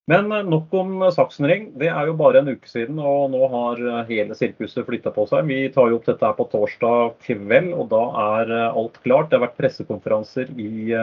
Men 0.09 0.31
eh, 0.31 0.43
nok 0.43 0.73
om 0.73 1.01
eh, 1.01 1.13
Saksenring. 1.13 1.69
Det 1.79 1.89
er 1.91 2.09
jo 2.09 2.17
bare 2.17 2.41
en 2.41 2.49
uke 2.49 2.69
siden, 2.69 2.99
og 2.99 3.29
nå 3.33 3.45
har 3.53 3.81
eh, 3.85 4.03
hele 4.09 4.37
sirkuset 4.37 4.87
flytta 4.87 5.13
på 5.13 5.27
seg. 5.29 5.49
Vi 5.49 5.61
tar 5.75 5.91
jo 5.91 5.99
opp 5.99 6.07
dette 6.09 6.25
her 6.25 6.37
på 6.37 6.47
torsdag 6.49 7.17
kveld, 7.27 7.73
og 7.75 7.89
da 7.93 8.03
er 8.25 8.53
alt 8.69 9.01
klart. 9.03 9.29
Det 9.29 9.37
har 9.37 9.45
vært 9.45 9.59
pressekonferanser 9.59 10.49
i, 10.57 10.95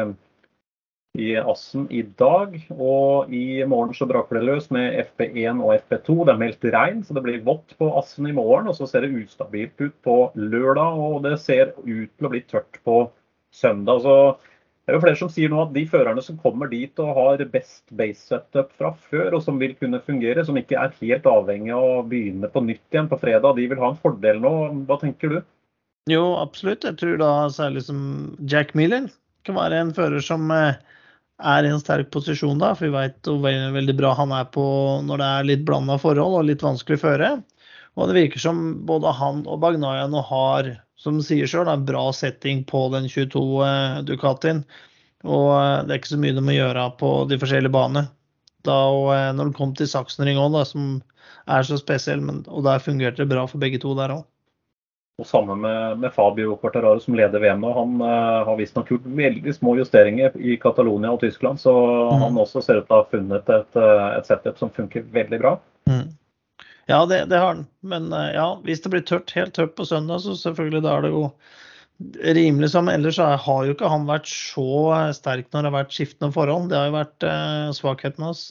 i 1.23 1.29
Assen 1.39 1.87
i 1.95 2.03
dag. 2.19 2.57
Og 2.75 3.31
i 3.31 3.63
morgen 3.69 3.95
så 3.95 4.09
braker 4.11 4.41
det 4.41 4.49
løs 4.49 4.67
med 4.75 4.99
FP1 5.05 5.63
og 5.63 5.77
FP2. 5.77 6.19
Det 6.27 6.35
er 6.35 6.43
meldt 6.43 6.69
regn, 6.75 7.07
så 7.07 7.15
det 7.15 7.23
blir 7.29 7.47
vått 7.47 7.77
på 7.79 7.93
Assen 8.01 8.27
i 8.27 8.35
morgen. 8.35 8.73
Og 8.73 8.81
så 8.81 8.91
ser 8.91 9.07
det 9.07 9.15
ustabilt 9.23 9.79
ut 9.79 9.95
på 10.03 10.19
lørdag, 10.35 10.99
og 10.99 11.23
det 11.29 11.37
ser 11.45 11.77
ut 11.85 12.11
til 12.11 12.27
å 12.27 12.35
bli 12.35 12.43
tørt 12.51 12.83
på 12.83 13.05
søndag. 13.55 14.03
Så 14.03 14.19
det 14.87 14.93
er 14.93 15.01
jo 15.01 15.03
flere 15.03 15.19
som 15.19 15.31
sier 15.35 15.51
nå 15.51 15.59
at 15.65 15.73
de 15.75 15.83
førerne 15.91 16.23
som 16.23 16.37
kommer 16.39 16.69
dit 16.71 17.01
og 17.03 17.17
har 17.17 17.41
best 17.51 17.83
base 17.99 18.29
setup 18.29 18.69
fra 18.79 18.93
før, 19.09 19.35
og 19.35 19.43
som 19.43 19.59
vil 19.59 19.75
kunne 19.81 19.99
fungere, 20.07 20.45
som 20.47 20.55
ikke 20.61 20.79
er 20.79 20.95
helt 21.01 21.27
avhengig 21.27 21.73
av 21.75 21.87
å 21.89 22.05
begynne 22.07 22.51
på 22.53 22.63
nytt 22.63 22.95
igjen 22.95 23.11
på 23.11 23.19
fredag, 23.19 23.59
de 23.59 23.67
vil 23.73 23.83
ha 23.83 23.91
en 23.91 23.99
fordel 24.05 24.39
nå. 24.45 24.53
Hva 24.87 25.01
tenker 25.03 25.35
du? 25.35 25.41
Jo, 26.07 26.37
absolutt. 26.39 26.87
Jeg 26.87 27.01
tror 27.01 27.19
da 27.19 27.33
særlig 27.51 27.83
som 27.89 27.99
Jack 28.47 28.77
Miller 28.79 29.11
kan 29.47 29.59
være 29.59 29.83
en 29.83 29.93
fører 29.97 30.23
som 30.23 30.47
eh, 30.55 30.79
er 31.43 31.67
i 31.67 31.75
en 31.75 31.83
sterk 31.83 32.13
posisjon 32.15 32.63
da, 32.63 32.71
for 32.79 32.87
vi 32.87 32.95
veit 32.95 33.19
hvor 33.27 33.43
veldig 33.75 33.99
bra 33.99 34.15
han 34.23 34.39
er 34.39 34.47
på 34.55 34.63
når 35.03 35.19
det 35.19 35.33
er 35.33 35.51
litt 35.51 35.67
blanda 35.67 35.99
forhold 35.99 36.45
og 36.45 36.47
litt 36.47 36.63
vanskelig 36.63 37.03
å 37.03 37.07
føre. 37.09 37.37
Og 37.99 38.07
det 38.07 38.21
virker 38.21 38.47
som 38.47 38.63
både 38.87 39.19
han 39.19 39.43
og 39.51 39.59
Bagnaya 39.67 40.07
nå 40.13 40.23
har 40.31 40.77
som 40.97 41.19
sier 41.25 41.49
sjøl, 41.49 41.69
en 41.69 41.87
bra 41.87 42.09
setting 42.17 42.65
på 42.69 42.87
den 42.95 43.09
22 43.09 43.43
eh, 43.67 43.99
Ducatien. 44.09 44.65
Og 45.27 45.51
eh, 45.55 45.83
det 45.85 45.93
er 45.93 46.01
ikke 46.01 46.15
så 46.15 46.23
mye 46.23 46.37
de 46.37 46.45
må 46.45 46.57
gjøre 46.57 46.87
på 47.01 47.11
de 47.31 47.41
forskjellige 47.41 47.75
banene. 47.75 48.07
Da, 48.67 48.79
og 48.91 49.13
eh, 49.15 49.33
når 49.37 49.51
det 49.51 49.59
kom 49.59 49.75
til 49.77 49.91
Sachsenring 49.91 50.41
òg, 50.41 50.57
som 50.69 50.97
er 51.47 51.67
så 51.67 51.79
spesiell, 51.79 52.25
men, 52.25 52.43
og 52.49 52.65
der 52.67 52.83
fungerte 52.83 53.23
det 53.23 53.31
bra 53.35 53.45
for 53.51 53.63
begge 53.63 53.83
to 53.83 53.95
der 53.99 54.17
òg. 54.17 54.25
Og 55.17 55.25
Samme 55.25 55.55
med, 55.57 56.03
med, 56.03 56.13
Fabio 56.13 56.59
Quartararo 56.61 57.01
som 57.01 57.15
leder 57.17 57.41
VM 57.41 57.63
nå. 57.65 57.71
Han 57.73 57.95
uh, 58.03 58.43
har 58.45 58.59
visstnok 58.59 58.91
gjort 58.93 59.07
veldig 59.17 59.55
små 59.57 59.73
justeringer 59.79 60.35
i 60.37 60.59
Catalonia 60.61 61.15
og 61.15 61.23
Tyskland, 61.23 61.63
så 61.63 61.73
mm. 61.73 62.19
han 62.21 62.37
også 62.43 62.61
ser 62.61 62.83
ut 62.83 62.85
til 62.85 62.93
å 62.93 62.99
ha 63.01 63.07
funnet 63.09 63.49
et, 63.55 63.79
et 63.81 64.29
setup 64.29 64.61
som 64.61 64.75
funker 64.77 65.07
veldig 65.15 65.39
bra. 65.41 65.55
Mm. 65.89 66.11
Ja, 66.87 67.01
det, 67.11 67.25
det 67.31 67.39
har 67.43 67.55
han. 67.55 67.65
Men 67.83 68.13
eh, 68.15 68.33
ja, 68.37 68.49
hvis 68.67 68.83
det 68.85 68.93
blir 68.95 69.07
tørt, 69.07 69.33
helt 69.35 69.55
tørt 69.57 69.75
på 69.79 69.87
søndag, 69.89 70.23
så 70.23 70.37
selvfølgelig 70.39 70.85
da 70.87 70.97
er 70.97 71.07
det 71.07 71.15
jo 71.15 71.25
rimelig 72.37 72.71
som 72.75 72.91
ellers 72.93 73.19
har 73.19 73.65
jo 73.65 73.73
ikke 73.73 73.89
han 73.89 74.05
vært 74.09 74.29
så 74.29 74.93
sterk 75.17 75.49
når 75.49 75.65
det 75.65 75.71
har 75.71 75.79
vært 75.79 75.97
skiftende 75.97 76.35
forhold. 76.35 76.69
Det 76.71 76.79
har 76.79 76.91
jo 76.91 76.99
vært 76.99 77.27
eh, 77.27 77.75
svakheten 77.79 78.29
hans. 78.29 78.47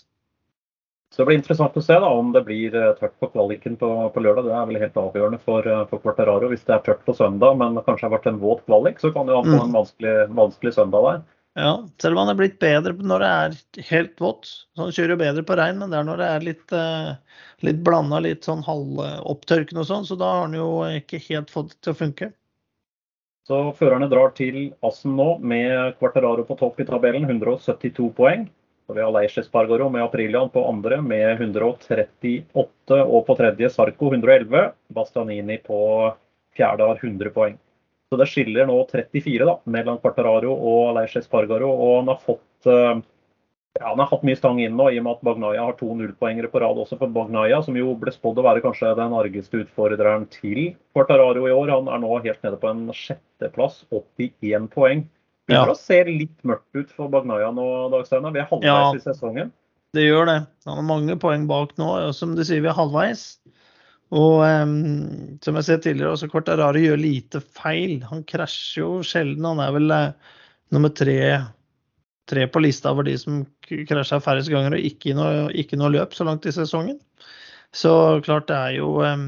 Så 1.16 1.22
Det 1.22 1.30
blir 1.30 1.38
interessant 1.40 1.78
å 1.80 1.84
se 1.84 1.96
da, 1.96 2.08
om 2.12 2.34
det 2.36 2.42
blir 2.44 2.74
eh, 2.76 2.92
tørt 3.00 3.14
på 3.24 3.30
kvaliken 3.32 3.78
på, 3.80 3.90
på 4.12 4.24
lørdag. 4.24 4.50
Det 4.50 4.56
er 4.58 4.66
vel 4.72 4.82
helt 4.82 4.98
avgjørende 5.00 5.40
for, 5.46 5.68
eh, 5.72 5.86
for 5.92 6.04
Quartararo. 6.04 6.50
Hvis 6.52 6.66
det 6.68 6.76
er 6.76 6.84
tørt 6.84 7.06
på 7.08 7.16
søndag, 7.16 7.56
men 7.62 7.80
kanskje 7.86 8.10
har 8.10 8.16
vært 8.18 8.28
en 8.34 8.42
våt 8.42 8.66
kvalik, 8.66 9.00
så 9.00 9.14
kan 9.16 9.32
jo 9.32 9.38
han 9.40 9.48
få 9.48 9.56
mm. 9.56 9.64
en 9.64 9.78
vanskelig, 9.80 10.16
vanskelig 10.42 10.74
søndag 10.76 11.08
der. 11.08 11.24
Ja, 11.56 11.88
selv 12.04 12.18
om 12.18 12.26
han 12.26 12.34
er 12.34 12.40
blitt 12.40 12.58
bedre 12.60 12.92
når 13.00 13.24
det 13.24 13.28
er 13.32 13.86
helt 13.90 14.20
vått. 14.20 14.50
Så 14.76 14.82
han 14.84 14.96
kjører 14.96 15.14
jo 15.14 15.22
bedre 15.22 15.44
på 15.48 15.56
regn, 15.56 15.78
men 15.80 15.94
det 15.94 16.00
er 16.02 16.08
når 16.08 16.20
det 16.20 16.32
er 16.32 16.48
litt, 16.50 16.74
uh, 16.76 17.38
litt 17.64 17.80
blanda, 17.86 18.20
litt 18.24 18.48
sånn 18.48 18.66
halvopptørkende 18.66 19.86
og 19.86 19.88
sånn, 19.88 20.08
så 20.10 20.18
da 20.20 20.34
har 20.34 20.44
han 20.50 20.58
jo 20.58 20.68
ikke 21.00 21.22
helt 21.30 21.54
fått 21.54 21.72
det 21.72 21.80
til 21.88 21.96
å 21.96 22.00
funke. 22.02 22.30
Så 23.48 23.62
førerne 23.78 24.10
drar 24.12 24.34
til 24.36 24.74
Assen 24.84 25.16
nå 25.16 25.36
med 25.40 25.96
Quarteraro 26.00 26.44
på 26.48 26.58
topp 26.60 26.82
i 26.82 26.88
tabellen, 26.90 27.28
172 27.30 28.10
poeng. 28.18 28.48
Så 28.86 28.94
vi 28.94 29.02
har 29.02 29.14
Leish 29.14 29.40
Espargaro 29.40 29.88
med 29.90 30.04
Aprilian 30.04 30.50
på 30.54 30.64
andre 30.70 30.98
med 31.02 31.40
138, 31.40 33.00
og 33.06 33.22
på 33.28 33.38
tredje 33.38 33.70
Sarko 33.74 34.12
111. 34.12 34.74
Bastianini 34.94 35.58
på 35.64 35.80
fjerde 36.58 36.90
har 36.90 37.00
100 37.02 37.32
poeng. 37.38 37.56
Så 38.10 38.20
det 38.22 38.28
skiller 38.30 38.68
nå 38.70 38.78
34 38.92 39.48
da, 39.48 39.58
mellom 39.74 39.98
Quartararo 40.02 40.54
og 40.54 40.96
Leish 40.98 41.18
Espargaro. 41.20 41.72
Og 41.74 41.94
han 42.00 42.12
har 42.14 42.20
fått 42.22 42.70
eh, 42.70 43.02
ja, 43.80 43.90
han 43.90 44.00
har 44.00 44.08
hatt 44.08 44.24
mye 44.24 44.38
stang 44.40 44.62
inn 44.64 44.78
nå, 44.80 44.88
i 44.94 45.00
og 45.02 45.04
med 45.04 45.18
at 45.18 45.24
Bagnaya 45.28 45.66
har 45.68 45.76
to 45.80 45.90
nullpoengere 46.00 46.48
på 46.52 46.62
rad 46.64 46.78
også 46.80 46.96
for 47.02 47.12
Bagnaya, 47.12 47.60
som 47.66 47.76
jo 47.76 47.92
ble 48.00 48.14
spådd 48.14 48.40
å 48.40 48.46
være 48.46 48.64
kanskje 48.64 48.94
den 48.96 49.16
argeste 49.18 49.60
utfordreren 49.66 50.30
til 50.32 50.70
Quartararo 50.96 51.44
i 51.50 51.52
år. 51.52 51.74
Han 51.74 51.92
er 51.92 52.00
nå 52.04 52.14
helt 52.24 52.46
nede 52.46 52.60
på 52.62 52.72
en 52.72 52.86
sjetteplass, 52.96 53.82
81 53.92 54.70
poeng. 54.72 55.04
Det 55.46 55.58
ja. 55.58 55.66
å 55.68 55.76
se 55.78 56.00
litt 56.08 56.38
mørkt 56.48 56.72
ut 56.78 56.94
for 56.96 57.12
Bagnaya 57.12 57.52
nå, 57.54 57.68
Dag 57.92 58.08
Steinar. 58.08 58.34
Vi 58.34 58.42
er 58.42 58.48
halvveis 58.50 58.72
ja, 58.72 58.96
i 58.96 59.04
sesongen. 59.04 59.52
Det 59.96 60.08
gjør 60.08 60.32
det. 60.32 60.40
Han 60.70 60.80
har 60.80 60.88
mange 60.88 61.20
poeng 61.20 61.44
bak 61.50 61.76
nå. 61.80 61.90
Som 62.16 62.34
du 62.40 62.46
sier, 62.48 62.64
vi 62.64 62.72
er 62.72 62.80
halvveis. 62.80 63.28
Og 64.14 64.44
um, 64.46 65.38
som 65.42 65.58
jeg 65.58 65.66
sa 65.66 65.78
tidligere, 65.82 66.14
også 66.14 66.30
Quartararo 66.30 66.82
gjør 66.82 67.00
lite 67.02 67.42
feil. 67.42 67.98
Han 68.12 68.22
krasjer 68.28 68.84
jo 68.84 68.90
sjelden. 69.06 69.48
Han 69.48 69.62
er 69.64 69.74
vel 69.74 69.94
uh, 69.94 70.36
nummer 70.76 70.94
tre, 70.94 71.18
tre, 72.30 72.46
på 72.52 72.62
lista 72.62 72.94
over 72.94 73.08
de 73.08 73.16
som 73.18 73.42
krasja 73.66 74.22
færrest 74.22 74.54
ganger 74.54 74.78
og 74.78 74.86
ikke 74.92 75.16
noe, 75.18 75.50
ikke 75.58 75.80
noe 75.82 75.94
løp 75.96 76.14
så 76.14 76.28
langt 76.28 76.46
i 76.46 76.54
sesongen. 76.54 77.00
Så 77.76 78.22
klart 78.24 78.48
det 78.52 78.56
er 78.56 78.78
jo 78.78 78.94
um, 79.02 79.26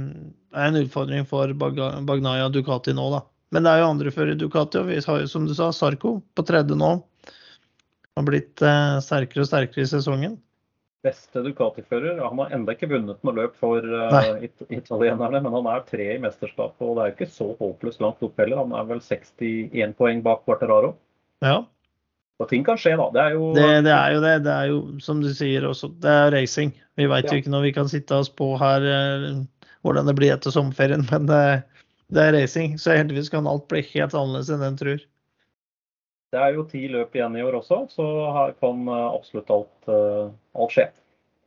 er 0.56 0.70
en 0.70 0.80
utfordring 0.86 1.26
for 1.28 1.52
Bagnaya 1.58 2.48
Ducati 2.54 2.94
nå, 2.96 3.10
da. 3.18 3.26
Men 3.52 3.64
det 3.64 3.72
er 3.72 3.82
jo 3.82 3.92
andre 3.92 4.12
før 4.12 4.32
i 4.32 4.40
Ducati, 4.40 4.80
og 4.80 4.90
vi 4.92 5.02
har 5.02 5.22
jo 5.24 5.30
som 5.32 5.46
du 5.48 5.56
sa, 5.58 5.72
Sarko 5.74 6.20
på 6.36 6.46
tredje 6.46 6.78
nå. 6.78 6.98
Har 8.18 8.26
blitt 8.28 8.62
uh, 8.62 9.02
sterkere 9.04 9.44
og 9.44 9.50
sterkere 9.50 9.86
i 9.86 9.90
sesongen 9.90 10.38
beste 11.06 11.42
Ducati-fører. 11.46 12.20
Han 12.24 12.42
har 12.42 12.54
ennå 12.56 12.74
ikke 12.74 12.90
vunnet 12.92 13.24
noe 13.26 13.36
løp 13.38 13.56
for 13.60 13.84
uh, 13.84 14.38
it 14.44 14.66
italienerne, 14.74 15.42
men 15.44 15.56
han 15.56 15.70
er 15.72 15.86
tre 15.88 16.08
i 16.16 16.22
mesterskapet. 16.22 16.84
Og 16.84 16.98
det 16.98 17.04
er 17.04 17.12
jo 17.12 17.16
ikke 17.18 17.32
så 17.38 17.50
håpløst 17.60 18.04
langt 18.04 18.24
opp 18.26 18.40
heller. 18.42 18.62
Han 18.64 18.76
er 18.78 18.88
vel 18.90 19.02
61 19.04 19.98
poeng 20.00 20.24
bak 20.26 20.44
Quarteraro. 20.48 20.96
Ja. 21.46 21.62
Og 22.38 22.50
ting 22.52 22.66
kan 22.66 22.78
skje, 22.78 22.94
da. 23.00 23.08
Det 23.14 23.24
er 23.24 23.38
jo 23.38 23.52
det, 23.56 23.68
det, 23.88 23.94
er 23.94 24.14
jo 24.14 24.24
det. 24.26 24.36
Det 24.46 24.54
er 24.54 24.72
jo, 24.72 24.82
som 25.02 25.22
du 25.24 25.30
sier 25.34 25.66
også, 25.70 25.90
det 26.04 26.14
er 26.14 26.34
racing. 26.36 26.74
Vi 26.98 27.10
veit 27.10 27.30
ja. 27.30 27.34
jo 27.34 27.42
ikke 27.42 27.54
når 27.54 27.66
vi 27.66 27.76
kan 27.78 27.90
sitte 27.90 28.18
oss 28.18 28.30
på 28.30 28.52
her 28.62 28.86
uh, 28.86 29.44
hvordan 29.86 30.10
det 30.10 30.18
blir 30.18 30.34
etter 30.36 30.54
sommerferien, 30.54 31.06
men 31.12 31.30
det, 31.30 31.44
det 32.14 32.26
er 32.26 32.36
racing. 32.38 32.78
Så 32.82 32.98
heldigvis 32.98 33.32
kan 33.34 33.50
alt 33.50 33.68
bli 33.72 33.86
helt 33.94 34.18
annerledes 34.18 34.54
enn 34.54 34.66
en 34.66 34.82
tror. 34.82 35.06
Det 36.34 36.40
er 36.44 36.58
jo 36.58 36.66
ti 36.68 36.88
løp 36.92 37.14
igjen 37.16 37.38
i 37.40 37.44
år 37.48 37.56
også, 37.62 37.86
så 37.92 38.06
her 38.36 38.56
kan 38.60 38.82
eh, 38.92 39.04
absolutt 39.16 39.52
alt, 39.54 39.76
eh, 39.88 40.26
alt 40.60 40.74
skje. 40.76 40.90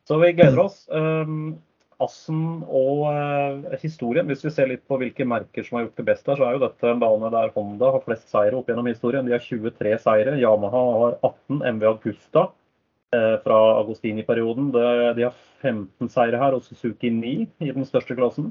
Så 0.09 0.17
vi 0.23 0.31
gleder 0.39 0.63
oss. 0.63 0.87
Um, 0.89 1.59
Assen 2.01 2.63
og 2.65 3.03
uh, 3.13 3.75
historien, 3.83 4.25
hvis 4.25 4.41
vi 4.47 4.53
ser 4.55 4.71
litt 4.71 4.87
på 4.89 4.97
hvilke 4.97 5.27
merker 5.29 5.67
som 5.67 5.77
har 5.77 5.83
gjort 5.85 5.99
det 6.01 6.07
best 6.09 6.31
her, 6.31 6.39
så 6.41 6.47
er 6.47 6.55
jo 6.57 6.63
dette 6.63 6.89
en 6.89 7.03
bane 7.03 7.29
der 7.35 7.53
Honda 7.53 7.91
har 7.93 8.01
flest 8.07 8.33
seire 8.33 8.57
opp 8.57 8.71
gjennom 8.73 8.89
historien. 8.89 9.29
De 9.29 9.35
har 9.37 9.45
23 9.45 9.93
seire. 10.01 10.39
Yamaha 10.41 10.81
har 11.03 11.19
18. 11.29 11.61
MV 11.77 11.85
Augusta 11.91 12.47
fra 13.45 13.59
Agostini-perioden. 13.83 14.71
De 14.73 15.27
har 15.27 15.37
15 15.61 16.09
seire 16.15 16.41
her, 16.41 16.57
og 16.57 16.65
Suzuki 16.65 17.11
9 17.13 17.35
i 17.67 17.69
den 17.69 17.85
største 17.85 18.17
klassen. 18.17 18.49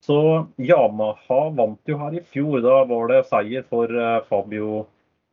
Så 0.00 0.16
Yamaha 0.56 1.42
vant 1.60 1.92
jo 1.92 2.00
her 2.00 2.16
i 2.16 2.24
fjor. 2.32 2.62
Da 2.64 2.80
var 2.88 3.12
det 3.12 3.26
seier 3.28 3.68
for 3.68 3.92
Fabio 4.30 4.86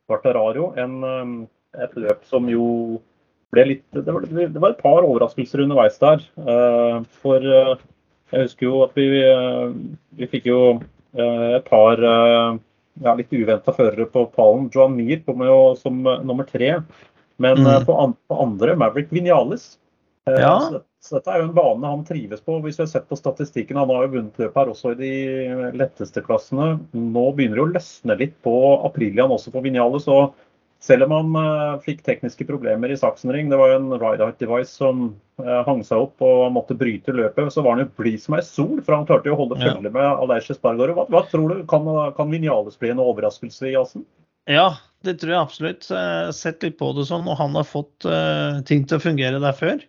Quartararo. 0.08 0.72
En, 0.80 1.46
et 1.78 1.98
løp 2.00 2.24
som 2.28 2.48
jo 2.50 2.66
ble 3.52 3.64
litt 3.64 3.84
det 3.96 4.12
var, 4.12 4.24
det 4.28 4.60
var, 4.60 4.74
et 4.74 4.82
par 4.82 5.04
overraskelser 5.04 5.62
underveis 5.64 6.00
der. 6.02 6.24
For 7.22 7.44
jeg 7.44 8.42
husker 8.44 8.66
jo 8.68 8.82
at 8.84 8.96
vi, 8.98 9.06
vi 10.20 10.28
fikk 10.28 10.48
jo 10.50 10.62
et 11.16 11.68
par 11.68 12.02
ja, 12.02 13.14
litt 13.16 13.32
uventa 13.32 13.72
førere 13.72 14.08
på 14.12 14.26
pallen. 14.34 14.68
Johan 14.74 14.96
Mir 14.98 15.22
kom 15.24 15.44
jo 15.46 15.58
som 15.80 16.02
nummer 16.02 16.48
tre. 16.48 16.74
Men 17.38 17.62
mm. 17.62 17.86
på, 17.86 17.96
andre, 18.34 18.76
Maverick 18.76 19.12
Vinales. 19.14 19.78
Ja. 20.28 20.58
Så, 20.60 20.82
så, 20.98 21.14
dette 21.14 21.30
er 21.30 21.42
jo 21.42 21.48
en 21.48 21.54
bane 21.54 21.92
han 21.92 22.04
trives 22.06 22.42
på. 22.42 22.58
Hvis 22.64 22.80
vi 22.80 22.84
har 22.84 22.90
sett 22.90 23.08
på 23.08 23.18
statistikken, 23.18 23.78
Han 23.78 23.90
har 23.94 24.06
jo 24.06 24.14
vunnet 24.16 24.40
løp 24.42 24.56
her 24.58 24.72
også 24.72 24.92
i 24.96 24.98
de 24.98 25.12
letteste 25.78 26.22
klassene. 26.26 26.74
Nå 26.92 27.24
begynner 27.36 27.60
det 27.60 27.64
å 27.64 27.72
løsne 27.76 28.18
litt 28.18 28.36
på 28.42 28.54
Aprilian 28.88 29.32
også 29.34 29.54
for 29.54 29.64
Vinales. 29.64 30.08
og 30.10 30.34
selv 30.80 31.08
om 31.08 31.10
han 31.10 31.32
uh, 31.34 31.80
fikk 31.82 32.04
tekniske 32.06 32.44
problemer 32.46 32.92
i 32.94 32.96
Sachsenring, 32.98 33.48
det 33.50 33.58
var 33.58 33.72
jo 33.72 33.78
en 33.80 33.94
ride-out 33.98 34.38
device 34.38 34.70
som 34.70 35.08
uh, 35.42 35.62
hang 35.66 35.80
seg 35.82 36.04
opp 36.04 36.22
og 36.22 36.52
måtte 36.54 36.76
bryte 36.78 37.14
løpet, 37.14 37.50
så 37.50 37.64
var 37.66 37.74
han 37.74 37.82
jo 37.82 37.88
blid 37.98 38.22
som 38.22 38.36
ei 38.38 38.44
sol, 38.46 38.76
for 38.86 38.94
han 38.94 39.08
klarte 39.08 39.26
jo 39.26 39.34
å 39.34 39.40
holde 39.40 39.58
følge 39.58 39.90
med 39.90 40.06
Aleisje 40.06 40.54
Spargaard. 40.54 40.94
Hva, 40.94 41.08
hva, 41.10 41.24
tror 41.32 41.50
du? 41.50 41.64
Kan, 41.70 41.90
kan 42.14 42.30
Vinales 42.30 42.78
bli 42.78 42.92
en 42.94 43.02
overraskelse 43.02 43.72
i 43.72 43.74
Asen? 43.80 44.06
Ja, 44.46 44.70
det 45.04 45.18
tror 45.18 45.34
jeg 45.34 45.40
absolutt. 45.42 45.90
Sett 46.32 46.62
litt 46.62 46.78
på 46.78 46.92
det 46.96 47.08
sånn, 47.10 47.26
og 47.26 47.36
han 47.42 47.58
har 47.58 47.66
fått 47.68 48.06
ting 48.70 48.86
til 48.88 48.96
å 48.96 49.02
fungere 49.02 49.42
der 49.42 49.58
før. 49.58 49.82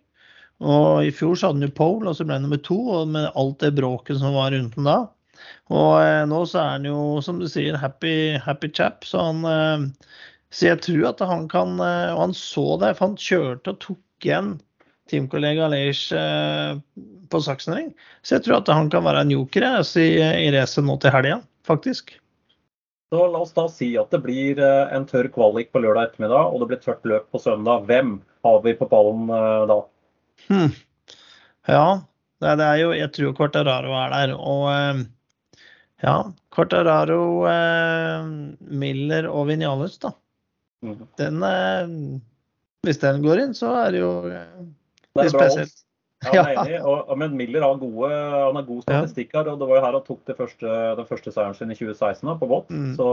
Og 0.59 1.05
I 1.07 1.13
fjor 1.15 1.37
så 1.39 1.49
hadde 1.49 1.61
han 1.61 1.69
jo 1.69 1.77
pole, 1.77 2.09
og 2.09 2.17
så 2.17 2.25
ble 2.27 2.35
han 2.35 2.43
nummer 2.47 2.59
to, 2.63 2.79
og 2.99 3.13
med 3.13 3.29
alt 3.39 3.61
det 3.63 3.75
bråket 3.77 4.19
som 4.19 4.35
var 4.35 4.51
rundt 4.55 4.75
ham 4.75 4.89
da. 4.89 4.97
Og 5.71 6.27
nå 6.27 6.39
så 6.49 6.59
er 6.59 6.73
han 6.73 6.87
jo, 6.89 6.97
som 7.23 7.39
du 7.39 7.47
sier, 7.47 7.77
happy, 7.79 8.35
happy 8.43 8.67
chap. 8.75 9.07
Så 9.07 9.21
han 9.23 9.93
så 10.53 10.71
jeg 10.71 10.81
tror 10.85 11.11
at 11.11 11.21
han 11.29 11.45
kan 11.51 11.77
eh, 11.83 12.13
Og 12.15 12.23
han 12.27 12.37
så 12.37 12.73
det, 12.81 12.95
for 12.97 13.09
han 13.09 13.19
kjørte 13.19 13.75
og 13.75 13.83
tok 13.83 14.25
igjen 14.25 14.55
teamkollega 15.09 15.69
Leish 15.71 16.13
eh, 16.13 16.77
på 17.29 17.41
Sachsenring. 17.41 17.91
Så 18.21 18.37
jeg 18.37 18.45
tror 18.45 18.59
at 18.59 18.71
han 18.73 18.91
kan 18.93 19.05
være 19.05 19.23
en 19.25 19.33
joker 19.33 19.65
i, 19.65 20.09
i 20.21 20.49
racet 20.53 20.85
nå 20.85 20.99
til 21.01 21.13
helga, 21.13 21.39
faktisk. 21.65 22.13
Så 23.09 23.23
La 23.33 23.41
oss 23.41 23.55
da 23.55 23.65
si 23.73 23.95
at 23.97 24.11
det 24.13 24.21
blir 24.25 24.61
eh, 24.61 24.91
en 24.93 25.07
tørr 25.09 25.31
kvalik 25.33 25.71
på 25.73 25.81
lørdag 25.81 26.11
ettermiddag, 26.11 26.51
og 26.51 26.61
det 26.61 26.69
blir 26.69 26.83
tørt 26.83 27.09
løp 27.09 27.25
på 27.33 27.41
søndag. 27.41 27.87
Hvem 27.89 28.19
har 28.45 28.61
vi 28.65 28.75
på 28.77 28.89
pallen 28.91 29.29
da? 29.69 29.79
Hmm. 30.47 30.71
Ja, 31.67 32.01
det, 32.41 32.55
det, 32.61 32.65
er 32.65 32.79
jo 32.81 32.93
Jeg 32.95 33.11
tror 33.13 33.35
Quartararo 33.37 33.93
er 33.99 34.15
der. 34.15 34.33
Og 34.39 35.05
ja, 36.01 36.15
Quartararo, 36.55 37.21
Miller 38.59 39.27
og 39.29 39.49
Vinales, 39.51 39.99
da. 39.99 40.15
Mm. 40.81 41.07
Den 41.19 41.43
eh, 41.43 42.19
Hvis 42.87 43.01
den 43.01 43.21
går 43.23 43.43
inn, 43.43 43.53
så 43.57 43.73
er 43.81 43.95
det 43.95 44.01
jo 44.03 44.11
eh, 44.31 44.59
er 45.19 45.31
spesielt. 45.31 45.81
Ja, 46.23 46.31
jeg 46.31 46.55
er 46.55 46.61
enig. 46.65 46.79
Og, 46.87 47.11
men 47.19 47.35
Miller 47.39 47.65
har, 47.65 47.75
gode, 47.81 48.11
han 48.11 48.55
har 48.55 48.67
god 48.67 48.85
statistikk 48.85 49.35
her. 49.35 49.51
og 49.51 49.59
Det 49.59 49.67
var 49.67 49.79
jo 49.79 49.83
her 49.85 49.97
han 49.97 50.05
tok 50.07 50.31
første, 50.37 50.77
den 50.99 51.09
første 51.09 51.33
seieren 51.35 51.57
sin 51.57 51.73
i 51.73 51.77
2016 51.79 52.23
da, 52.27 52.37
på 52.39 52.49
båt. 52.51 52.71
Mm. 52.71 52.93
Så 52.95 53.09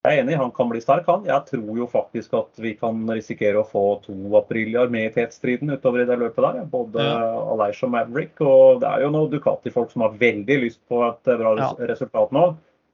jeg 0.00 0.16
er 0.16 0.22
enig, 0.22 0.36
han 0.40 0.52
kan 0.56 0.70
bli 0.70 0.80
sterk, 0.80 1.04
han. 1.10 1.26
Jeg 1.28 1.44
tror 1.50 1.76
jo 1.76 1.86
faktisk 1.90 2.32
at 2.38 2.60
vi 2.64 2.70
kan 2.80 3.02
risikere 3.12 3.60
å 3.60 3.66
få 3.68 3.82
to 4.06 4.14
apriljar 4.38 4.88
med 4.92 5.10
i 5.10 5.12
tetstriden 5.12 5.74
utover 5.74 6.00
i 6.00 6.06
det 6.08 6.16
løpet 6.22 6.40
der. 6.40 6.62
Både 6.72 7.04
ja. 7.04 7.18
Aleish 7.52 7.84
og 7.84 7.92
Maverick. 7.92 8.40
Og 8.40 8.80
det 8.80 8.88
er 8.88 9.04
jo 9.04 9.10
noen 9.12 9.28
Ducati-folk 9.34 9.92
som 9.92 10.06
har 10.06 10.16
veldig 10.22 10.56
lyst 10.64 10.80
på 10.88 11.02
et 11.04 11.32
bra 11.42 11.52
ja. 11.60 11.68
resultat 11.92 12.32
nå. 12.32 12.46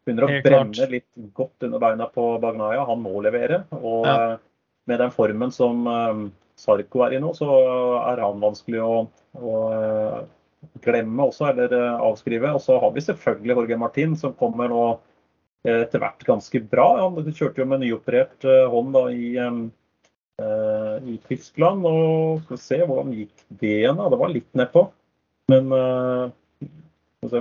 Begynner 0.02 0.26
å 0.26 0.42
brenne 0.42 0.90
litt 0.90 1.06
godt 1.38 1.68
under 1.68 1.86
beina 1.86 2.10
på 2.10 2.26
Bagnaya. 2.42 2.82
Han 2.90 3.04
må 3.06 3.22
levere. 3.22 3.62
Og 3.78 4.02
ja. 4.10 4.16
Eh, 4.16 4.36
med 4.90 5.02
den 5.02 5.14
formen 5.14 5.54
som 5.54 5.86
um, 5.86 6.28
Sarko 6.58 7.06
er 7.06 7.14
i 7.14 7.22
nå, 7.22 7.32
så 7.38 7.46
er 8.02 8.22
han 8.22 8.42
vanskelig 8.42 8.82
å, 8.82 8.92
å 9.38 9.56
glemme 10.82 11.30
også, 11.30 11.52
eller 11.52 11.74
avskrive. 11.94 12.50
Og 12.50 12.66
så 12.66 12.82
har 12.82 12.94
vi 12.98 13.06
selvfølgelig 13.06 13.60
Jorge 13.60 13.78
Martin, 13.82 14.18
som 14.18 14.34
kommer 14.38 14.74
nå 14.74 14.86
etter 15.66 16.02
hvert 16.02 16.24
ganske 16.26 16.62
bra. 16.70 16.86
Han 17.02 17.32
kjørte 17.32 17.62
jo 17.62 17.68
med 17.70 17.82
nyoperert 17.82 18.46
uh, 18.46 18.64
hånd 18.72 18.94
da 18.94 19.04
i, 19.10 19.34
um, 19.42 19.66
i 21.06 21.18
Tyskland. 21.28 21.86
Og 21.88 22.42
skal 22.44 22.56
vi 22.56 22.64
se 22.64 22.80
hvordan 22.82 23.14
gikk 23.16 23.46
det 23.62 23.76
igjen. 23.82 24.00
Det 24.00 24.20
var 24.22 24.34
litt 24.34 24.50
nedpå. 24.58 24.88
Men 25.50 25.70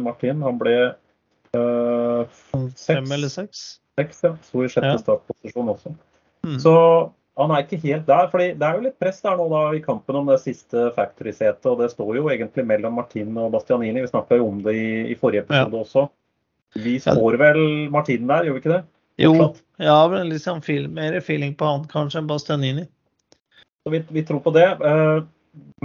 Martin 0.05 0.43
han 0.45 0.59
ble 0.61 0.75
Uh, 1.55 2.25
Fem 2.87 3.11
eller 3.11 3.29
seks? 3.31 3.79
Seks, 3.99 4.23
ja. 4.23 4.33
Sto 4.43 4.63
i 4.65 4.71
sjette 4.71 4.95
ja. 4.95 5.01
startposisjon 5.01 5.71
også. 5.71 5.93
Mm. 6.45 6.57
Så 6.61 6.73
han 7.39 7.51
er 7.51 7.63
ikke 7.63 7.79
helt 7.83 8.05
der. 8.07 8.27
fordi 8.31 8.51
Det 8.59 8.67
er 8.67 8.77
jo 8.77 8.85
litt 8.87 8.99
press 8.99 9.21
der 9.23 9.37
nå 9.39 9.47
da 9.51 9.63
i 9.75 9.83
kampen 9.83 10.19
om 10.19 10.31
det 10.31 10.41
siste 10.43 10.89
factory-setet. 10.97 11.65
og 11.71 11.79
Det 11.81 11.91
står 11.93 12.19
jo 12.19 12.29
egentlig 12.31 12.65
mellom 12.67 12.97
Martin 12.99 13.37
og 13.39 13.53
Bastianini. 13.55 14.03
Vi 14.03 14.11
snakka 14.11 14.39
jo 14.39 14.49
om 14.51 14.61
det 14.65 14.75
i, 14.75 14.87
i 15.13 15.17
forrige 15.19 15.45
episode 15.45 15.79
ja. 15.79 15.83
også. 15.85 16.07
Vi 16.75 16.97
spår 16.99 17.37
vel 17.39 17.61
Martin 17.93 18.27
der, 18.27 18.47
gjør 18.47 18.57
vi 18.57 18.63
ikke 18.63 18.73
det? 18.73 18.81
Jo, 19.21 19.31
ja, 19.79 20.23
liksom 20.27 20.59
mer 20.91 21.21
feeling 21.21 21.55
på 21.55 21.65
han 21.69 21.87
kanskje 21.87 22.19
enn 22.19 22.27
Bastianini. 22.27 22.83
Så 23.85 23.93
vi, 23.93 24.03
vi 24.11 24.23
tror 24.27 24.41
på 24.43 24.51
det. 24.51 24.67
Uh, 24.83 25.23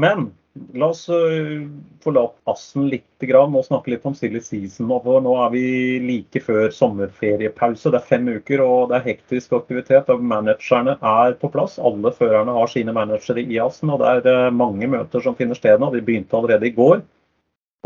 men 0.00 0.31
La 0.74 0.88
oss 0.90 1.05
uh, 1.09 1.62
forlate 2.03 2.35
Assen 2.50 2.88
litt 2.90 3.22
grann, 3.22 3.55
og 3.55 3.68
snakke 3.68 3.92
litt 3.92 4.07
om 4.09 4.16
silly 4.18 4.40
season. 4.42 4.90
For 5.05 5.22
nå 5.22 5.35
er 5.44 5.53
vi 5.55 5.62
like 6.03 6.42
før 6.42 6.72
sommerferiepause. 6.74 7.92
Det 7.92 8.00
er 8.00 8.09
fem 8.09 8.26
uker 8.35 8.64
og 8.64 8.90
det 8.90 8.98
er 8.98 9.07
hektisk 9.12 9.55
aktivitet. 9.61 10.11
og 10.11 10.24
Managerne 10.33 10.96
er 10.98 11.38
på 11.38 11.53
plass. 11.55 11.79
Alle 11.79 12.11
førerne 12.16 12.57
har 12.57 12.72
sine 12.72 12.94
managere 12.96 13.46
i 13.46 13.61
Assen. 13.62 13.94
og 13.94 14.03
Det 14.03 14.11
er 14.11 14.50
uh, 14.50 14.55
mange 14.55 14.90
møter 14.90 15.22
som 15.22 15.38
finner 15.38 15.59
sted 15.59 15.79
nå. 15.79 15.92
De 15.94 16.03
begynte 16.03 16.37
allerede 16.37 16.66
i 16.66 16.74
går. 16.74 17.05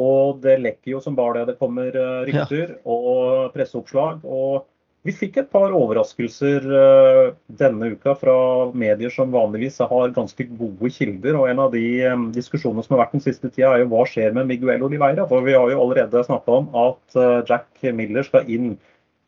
Og 0.01 0.41
det 0.43 0.59
lekker 0.63 0.97
jo 0.97 1.01
som 1.03 1.17
bare 1.17 1.41
det. 1.41 1.53
Det 1.53 1.61
kommer 1.61 1.95
uh, 1.95 2.23
rykter 2.27 2.75
ja. 2.75 2.79
og 2.85 3.53
presseoppslag. 3.55 4.25
og 4.25 4.65
vi 5.05 5.13
fikk 5.13 5.37
et 5.37 5.51
par 5.53 5.75
overraskelser 5.77 6.65
uh, 6.65 7.35
denne 7.61 7.91
uka 7.93 8.15
fra 8.17 8.37
medier 8.73 9.13
som 9.13 9.35
vanligvis 9.35 9.77
har 9.85 10.15
ganske 10.17 10.47
gode 10.57 10.91
kilder. 10.91 11.37
og 11.39 11.51
En 11.51 11.61
av 11.67 11.75
de 11.77 11.85
um, 12.09 12.31
diskusjonene 12.35 12.83
som 12.83 12.97
har 12.97 13.05
vært 13.05 13.19
den 13.19 13.27
siste 13.27 13.51
tida, 13.51 13.75
er 13.75 13.85
jo 13.85 13.93
hva 13.93 14.07
skjer 14.09 14.35
med 14.35 14.49
Miguel 14.51 14.83
Oliveira. 14.83 15.29
For 15.31 15.47
vi 15.47 15.55
har 15.55 15.71
jo 15.71 15.83
allerede 15.85 16.25
snakka 16.27 16.59
om 16.59 16.73
at 16.87 17.19
Jack 17.51 17.85
Miller 17.95 18.27
skal 18.27 18.49
inn 18.51 18.75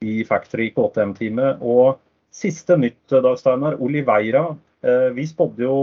i 0.03 0.23
Factory 0.27 0.73
KTM-teamet. 0.75 1.63
Og 1.63 2.01
siste 2.35 2.75
nytt, 2.81 3.05
Dag 3.13 3.37
Steinar. 3.39 3.79
Oliveira. 3.79 4.49
Vi 5.17 5.25
spådde 5.27 5.65
jo 5.65 5.77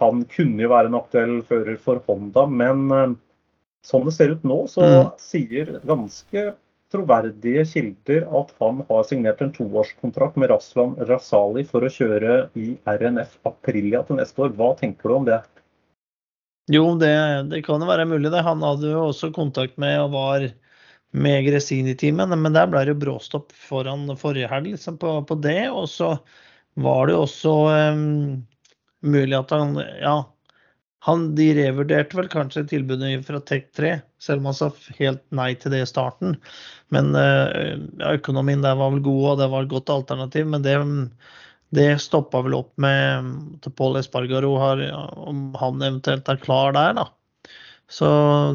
han 0.00 0.22
kunne 0.32 0.64
jo 0.64 0.70
være 0.72 0.88
en 0.88 0.96
aktuell 0.98 1.34
fører 1.46 1.76
for 1.80 2.00
Honda, 2.06 2.46
men 2.48 3.18
sånn 3.86 4.04
det 4.08 4.16
ser 4.16 4.34
ut 4.34 4.42
nå, 4.46 4.64
så 4.70 4.84
mm. 4.84 5.12
sier 5.20 5.78
ganske 5.88 6.50
troverdige 6.90 7.62
kilder 7.70 8.26
at 8.40 8.50
han 8.58 8.82
har 8.88 9.06
signert 9.06 9.40
en 9.44 9.52
toårskontrakt 9.54 10.38
med 10.40 10.50
Raslan 10.50 10.96
Rasali 11.08 11.62
for 11.68 11.86
å 11.86 11.92
kjøre 11.92 12.40
i 12.58 12.74
RNF 12.90 13.36
Aprilia 13.46 14.02
til 14.06 14.18
neste 14.18 14.46
år. 14.46 14.54
Hva 14.58 14.72
tenker 14.78 15.10
du 15.10 15.16
om 15.20 15.28
det? 15.28 15.38
Jo, 16.70 16.84
det, 16.98 17.12
det 17.50 17.62
kan 17.66 17.82
jo 17.82 17.88
være 17.88 18.08
mulig. 18.10 18.30
det. 18.30 18.42
Han 18.46 18.62
hadde 18.62 18.90
jo 18.92 19.06
også 19.08 19.32
kontakt 19.34 19.78
med 19.80 19.96
og 20.02 20.12
var 20.14 20.50
med 21.10 21.46
Gresini-teamet, 21.46 22.34
men 22.38 22.54
der 22.54 22.68
ble 22.70 22.84
det 22.86 22.94
jo 22.94 23.00
bråstopp 23.04 23.54
foran 23.54 24.06
forrige 24.18 24.50
helg 24.50 24.74
liksom, 24.74 24.98
på, 25.00 25.16
på, 25.26 25.38
det. 25.42 25.70
Og 25.70 25.88
så 25.90 26.12
var 26.78 27.06
det 27.06 27.16
jo 27.16 27.24
også 27.24 27.54
um, 27.94 28.04
mulig 29.02 29.38
at 29.38 29.54
han 29.54 29.74
ja, 29.80 30.14
han, 31.06 31.22
de 31.34 31.46
revurderte 31.56 32.18
vel 32.18 32.28
kanskje 32.28 32.66
tilbudet 32.68 33.22
fra 33.24 33.40
Tech3, 33.48 33.94
selv 34.20 34.42
om 34.42 34.50
han 34.50 34.56
sa 34.58 34.68
helt 34.98 35.22
nei 35.32 35.54
til 35.56 35.72
det 35.72 35.84
i 35.84 35.88
starten. 35.88 36.34
Men 36.92 37.14
øh, 37.16 37.86
økonomien 38.10 38.60
der 38.64 38.76
var 38.76 38.92
vel 38.92 39.00
god, 39.06 39.22
og 39.30 39.38
det 39.40 39.48
var 39.52 39.64
et 39.64 39.72
godt 39.72 39.92
alternativ. 39.94 40.50
Men 40.52 40.66
det, 40.66 40.76
det 41.72 41.88
stoppa 42.04 42.42
vel 42.44 42.58
opp 42.58 42.74
med 42.84 43.32
til 43.64 43.72
Paul 43.80 43.96
Espargaro 43.96 44.52
har, 44.60 44.84
om 45.24 45.48
han 45.60 45.80
eventuelt 45.80 46.28
er 46.28 46.42
klar 46.44 46.76
der, 46.76 46.92
da. 47.00 47.08
Så 47.90 48.08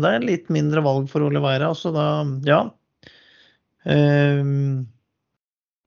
det 0.04 0.12
er 0.14 0.30
litt 0.30 0.52
mindre 0.54 0.86
valg 0.86 1.10
for 1.12 1.26
Oliveira. 1.26 1.74
Så 1.76 1.92
da, 1.96 2.08
ja. 2.48 2.62
Um, 3.86 4.86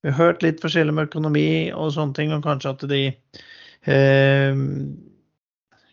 vi 0.02 0.10
har 0.10 0.18
hørt 0.18 0.42
litt 0.42 0.58
forskjellig 0.62 0.94
med 0.94 1.08
økonomi 1.08 1.70
og 1.70 1.94
sånne 1.94 2.18
ting, 2.18 2.34
og 2.34 2.42
kanskje 2.44 2.74
at 2.74 2.84
de 2.90 3.04
um, 3.86 4.66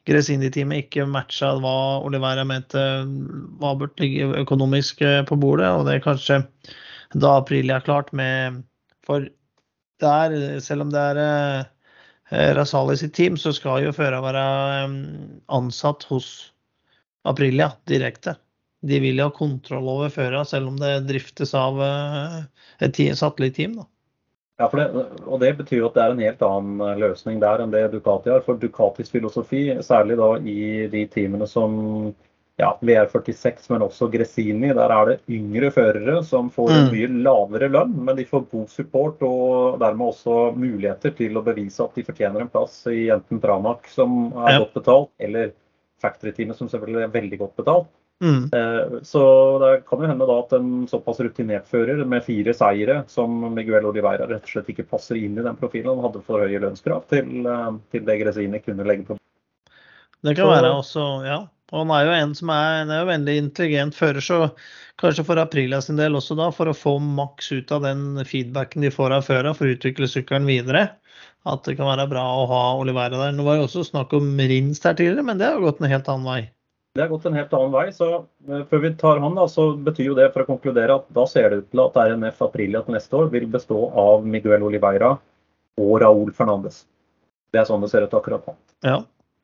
Gresini-teamet 0.05 0.85
ikke 0.85 1.07
matcha 1.09 1.55
hva 1.61 2.01
Olivera 2.05 2.45
mente 2.45 2.81
hva 3.61 3.73
burde 3.79 4.03
ligge 4.03 4.27
økonomisk 4.43 5.01
eh, 5.05 5.23
på 5.25 5.37
bordet. 5.41 5.71
Og 5.73 5.87
det 5.87 5.95
er 5.95 6.05
kanskje 6.05 6.41
da 7.15 7.37
Aprilia 7.39 7.79
klart 7.81 8.11
med 8.13 8.63
For 9.05 9.25
der, 10.03 10.59
selv 10.61 10.85
om 10.85 10.91
det 10.93 11.01
er 11.13 11.21
eh, 11.23 12.51
Rasali 12.57 12.97
sitt 12.99 13.15
team, 13.17 13.37
så 13.37 13.53
skal 13.55 13.85
jo 13.85 13.95
føreren 13.95 14.25
være 14.25 14.45
ansatt 15.57 16.05
hos 16.09 16.29
Aprilia 17.25 17.71
direkte. 17.89 18.35
De 18.85 18.99
vil 19.01 19.17
jo 19.17 19.29
ha 19.29 19.33
kontroll 19.33 19.87
over 19.89 20.13
føreren, 20.13 20.45
selv 20.45 20.69
om 20.69 20.77
det 20.81 21.07
driftes 21.07 21.55
av 21.57 21.79
et 21.81 22.99
satellitt-team. 23.17 23.79
Ja, 24.57 24.69
det, 24.71 24.85
og 25.27 25.39
Det 25.39 25.49
betyr 25.57 25.81
jo 25.81 25.87
at 25.89 25.97
det 25.97 26.03
er 26.03 26.13
en 26.13 26.21
helt 26.23 26.43
annen 26.47 26.99
løsning 27.01 27.41
der 27.43 27.63
enn 27.63 27.73
det 27.73 27.89
Ducati 27.91 28.31
har. 28.31 28.43
For 28.45 28.59
Ducatis 28.59 29.11
filosofi, 29.11 29.67
særlig 29.83 30.15
da 30.21 30.29
i 30.39 30.85
de 30.91 31.01
teamene 31.11 31.47
som 31.49 31.75
ja, 32.55 32.69
VR46, 32.79 33.67
men 33.73 33.83
også 33.83 34.07
Gresini. 34.13 34.71
Der 34.77 34.93
er 34.95 35.09
det 35.09 35.17
yngre 35.27 35.71
førere 35.75 36.21
som 36.23 36.47
får 36.53 36.71
en 36.71 36.85
mm. 36.85 36.93
mye 36.93 37.09
lavere 37.27 37.69
lønn, 37.73 37.97
men 38.07 38.15
de 38.15 38.27
får 38.29 38.47
god 38.53 38.71
support 38.71 39.25
og 39.27 39.81
dermed 39.83 40.13
også 40.13 40.37
muligheter 40.55 41.11
til 41.19 41.35
å 41.35 41.43
bevise 41.43 41.83
at 41.83 41.99
de 41.99 42.07
fortjener 42.07 42.45
en 42.45 42.53
plass 42.53 42.85
i 42.91 43.09
enten 43.13 43.43
Pramac, 43.43 43.91
som 43.91 44.31
er 44.45 44.61
godt 44.61 44.79
betalt, 44.79 45.11
eller 45.19 45.51
Factory-teamet, 46.03 46.55
som 46.55 46.71
selvfølgelig 46.71 47.03
er 47.03 47.15
veldig 47.19 47.43
godt 47.43 47.59
betalt. 47.59 47.91
Mm. 48.23 48.49
Eh, 48.53 49.01
så 49.03 49.23
det 49.59 49.71
kan 49.89 49.99
jo 49.99 50.07
hende 50.07 50.27
da 50.27 50.37
at 50.39 50.53
en 50.55 50.87
såpass 50.87 51.19
rutinert 51.19 51.67
fører 51.67 51.99
med 52.07 52.23
fire 52.23 52.53
seire 52.55 53.01
som 53.11 53.33
Miguel 53.53 53.87
Oliveira 53.89 54.27
rett 54.29 54.47
og 54.47 54.53
slett 54.53 54.71
ikke 54.71 54.87
passer 54.87 55.19
inn 55.19 55.35
i 55.35 55.43
den 55.43 55.59
profilen. 55.59 55.91
Han 55.97 56.07
hadde 56.07 56.23
for 56.27 56.45
høye 56.45 56.61
lønnskrav 56.63 57.03
til, 57.11 57.43
eh, 57.43 57.67
til 57.91 58.07
det 58.07 58.19
Gresini 58.21 58.63
kunne 58.63 58.87
legge 58.87 59.09
på. 59.09 59.19
Det 60.25 60.33
kan 60.33 60.47
så, 60.47 60.53
være 60.53 60.71
også, 60.79 61.05
ja. 61.27 61.41
Og 61.73 61.81
han 61.81 61.91
er 61.91 62.05
jo 62.05 62.15
en 62.15 62.33
som 62.37 62.49
er, 62.53 62.85
er 62.85 63.01
jo 63.01 63.09
veldig 63.09 63.35
intelligent 63.41 63.97
fører, 63.97 64.23
så 64.23 64.37
kanskje 65.01 65.25
for 65.27 65.41
Aprilia 65.41 65.81
sin 65.81 65.99
del 65.99 66.15
også 66.17 66.37
da, 66.39 66.51
for 66.53 66.69
å 66.69 66.77
få 66.77 66.97
maks 67.03 67.51
ut 67.51 67.73
av 67.75 67.83
den 67.83 68.21
feedbacken 68.25 68.85
de 68.85 68.93
får 68.93 69.17
av 69.17 69.25
føra 69.27 69.53
for 69.57 69.67
å 69.67 69.75
utvikle 69.75 70.09
sykkelen 70.09 70.47
videre, 70.49 70.87
at 71.45 71.65
det 71.67 71.75
kan 71.77 71.89
være 71.89 72.07
bra 72.09 72.23
å 72.37 72.45
ha 72.49 72.61
Oliveira 72.79 73.19
der. 73.19 73.33
Nå 73.35 73.45
var 73.45 73.59
jo 73.59 73.65
også 73.67 73.85
snakk 73.89 74.13
om 74.17 74.29
Rins 74.39 74.81
der 74.85 74.97
tidligere, 74.97 75.25
men 75.25 75.41
det 75.41 75.51
har 75.51 75.61
gått 75.61 75.81
en 75.81 75.89
helt 75.91 76.09
annen 76.13 76.29
vei. 76.29 76.43
Det 76.95 77.01
har 77.01 77.09
gått 77.11 77.25
en 77.25 77.33
helt 77.35 77.53
annen 77.53 77.73
vei. 77.73 77.89
så 77.93 78.05
uh, 78.23 78.61
Før 78.69 78.79
vi 78.85 78.93
tar 78.95 79.19
han, 79.19 79.35
da, 79.35 79.47
så 79.51 79.73
betyr 79.75 80.13
jo 80.13 80.15
det 80.15 80.29
for 80.31 80.45
å 80.45 80.47
konkludere 80.47 80.95
at 80.95 81.09
da 81.15 81.25
ser 81.27 81.49
det 81.51 81.57
ut 81.63 81.73
til 81.73 81.81
at 81.83 81.97
RNF 81.99 82.39
Aprilia 82.47 82.81
til 82.85 82.95
neste 82.95 83.19
år 83.19 83.27
vil 83.33 83.49
bestå 83.51 83.89
av 83.99 84.23
Miguel 84.23 84.63
Oliveira 84.63 85.17
og 85.75 85.91
Raúl 85.99 86.31
Fernandes. 86.37 86.85
Det 87.51 87.59
er 87.59 87.67
sånn 87.67 87.83
det 87.83 87.91
ser 87.91 88.07
ut 88.07 88.15
akkurat 88.15 88.47
nå. 88.47 88.55
Ja. 88.87 89.01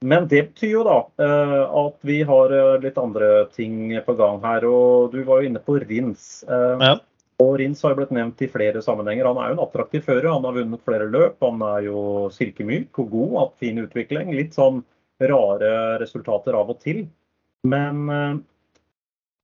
Men 0.07 0.29
det 0.31 0.45
betyr 0.53 0.77
jo 0.77 0.87
da 0.87 0.97
uh, 1.19 1.67
at 1.83 1.99
vi 2.07 2.21
har 2.31 2.55
uh, 2.55 2.79
litt 2.81 2.97
andre 2.97 3.33
ting 3.51 3.97
på 4.07 4.15
gang 4.23 4.39
her. 4.47 4.65
Og 4.71 5.11
du 5.11 5.19
var 5.27 5.41
jo 5.41 5.51
inne 5.51 5.59
på 5.59 5.75
Rins. 5.83 6.45
Ja. 6.47 6.95
Og 7.41 7.55
Rins 7.59 7.83
har 7.83 7.91
jo 7.91 7.99
blitt 7.99 8.15
nevnt 8.15 8.41
i 8.45 8.49
flere 8.53 8.79
sammenhenger. 8.85 9.27
Han 9.27 9.43
er 9.43 9.51
jo 9.51 9.59
en 9.59 9.65
attraktiv 9.67 10.07
fører. 10.07 10.31
Han 10.31 10.47
har 10.47 10.55
vunnet 10.55 10.87
flere 10.87 11.11
løp. 11.11 11.35
Han 11.43 11.59
er 11.67 11.87
jo 11.89 12.01
silkemyk 12.31 12.95
og 13.01 13.11
god, 13.11 13.31
hatt 13.41 13.55
fin 13.59 13.81
utvikling. 13.83 14.31
Litt 14.39 14.55
sånn 14.55 14.85
rare 15.19 15.73
resultater 15.99 16.55
av 16.57 16.71
og 16.71 16.79
til. 16.79 17.09
Men 17.67 18.43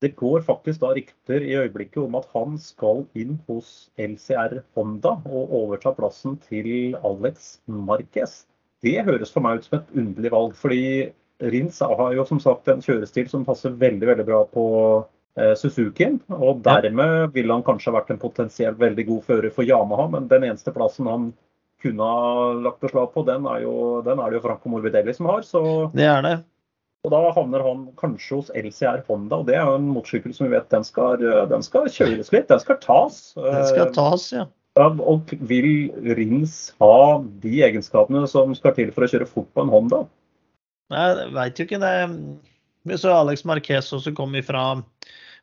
det 0.02 0.16
går 0.18 0.44
faktisk 0.46 0.82
da 0.82 0.92
rykter 0.94 1.42
i 1.42 1.56
øyeblikket 1.58 2.04
om 2.04 2.16
at 2.20 2.28
han 2.34 2.58
skal 2.62 3.04
inn 3.18 3.38
hos 3.50 3.90
LCR 3.98 4.60
Honda 4.78 5.16
og 5.26 5.54
overta 5.62 5.94
plassen 5.98 6.38
til 6.48 6.98
Alex 7.06 7.58
Marquez. 7.66 8.44
Det 8.86 9.00
høres 9.06 9.34
for 9.34 9.46
meg 9.46 9.60
ut 9.60 9.70
som 9.70 9.80
et 9.80 9.96
underlig 9.98 10.34
valg. 10.34 10.56
fordi 10.56 10.84
Rins 11.42 11.80
har 11.80 12.14
jo 12.14 12.26
som 12.26 12.40
sagt 12.42 12.70
en 12.70 12.82
kjørestil 12.82 13.30
som 13.30 13.46
passer 13.46 13.74
veldig 13.78 14.10
veldig 14.10 14.26
bra 14.26 14.42
på 14.50 14.66
Suzuki, 15.56 16.08
Og 16.34 16.64
dermed 16.66 17.34
ville 17.34 17.54
han 17.54 17.64
kanskje 17.64 17.94
vært 17.94 18.10
en 18.10 18.18
potensielt 18.22 18.80
veldig 18.80 19.06
god 19.06 19.24
fører 19.24 19.52
for 19.54 19.64
Yamaha, 19.64 20.08
men 20.10 20.28
den 20.28 20.48
eneste 20.48 20.74
plassen 20.74 21.06
han 21.06 21.34
kunne 21.82 22.02
ha 22.02 22.54
lagt 22.58 22.82
beslag 22.82 23.12
på, 23.14 23.22
den 23.22 23.46
er, 23.46 23.62
jo, 23.62 24.02
den 24.02 24.18
er 24.18 24.32
det 24.32 24.40
jo 24.40 24.46
Franco 24.48 24.70
Morbidelli 24.70 25.14
som 25.14 25.30
har. 25.30 25.46
Så, 25.46 25.62
det 25.94 26.08
er 26.10 26.24
det. 26.26 26.40
Og 27.06 27.14
da 27.14 27.20
havner 27.36 27.64
han 27.64 27.84
kanskje 28.00 28.40
hos 28.40 28.52
LCR 28.58 29.04
Honda, 29.08 29.40
og 29.40 29.48
det 29.48 29.56
er 29.56 29.68
jo 29.68 29.78
en 29.78 29.90
motorsykkel 29.94 30.34
som 30.36 30.48
vi 30.48 30.56
vet 30.56 30.70
den 30.74 30.84
skal, 30.84 31.22
den 31.52 31.64
skal 31.64 31.88
kjøres 31.94 32.32
litt. 32.34 32.50
Den 32.50 32.64
skal 32.64 32.80
tas. 32.84 33.20
Den 33.38 33.68
skal 33.70 33.92
tas, 33.96 34.26
ja. 34.34 34.48
Og 34.78 35.32
vil 35.50 35.70
Rins 36.18 36.58
ha 36.82 36.98
de 37.44 37.54
egenskapene 37.66 38.28
som 38.30 38.52
skal 38.58 38.76
til 38.78 38.92
for 38.94 39.06
å 39.06 39.10
kjøre 39.10 39.30
fort 39.30 39.50
på 39.54 39.64
en 39.64 39.72
Honda? 39.74 40.04
Nei, 40.94 41.08
veit 41.36 41.58
jo 41.60 41.66
ikke 41.68 41.80
det. 41.82 41.96
Vi 42.88 43.00
så 43.00 43.16
Alex 43.16 43.44
Marquez 43.48 43.90
også 43.96 44.14
kom 44.16 44.36
ifra 44.40 44.70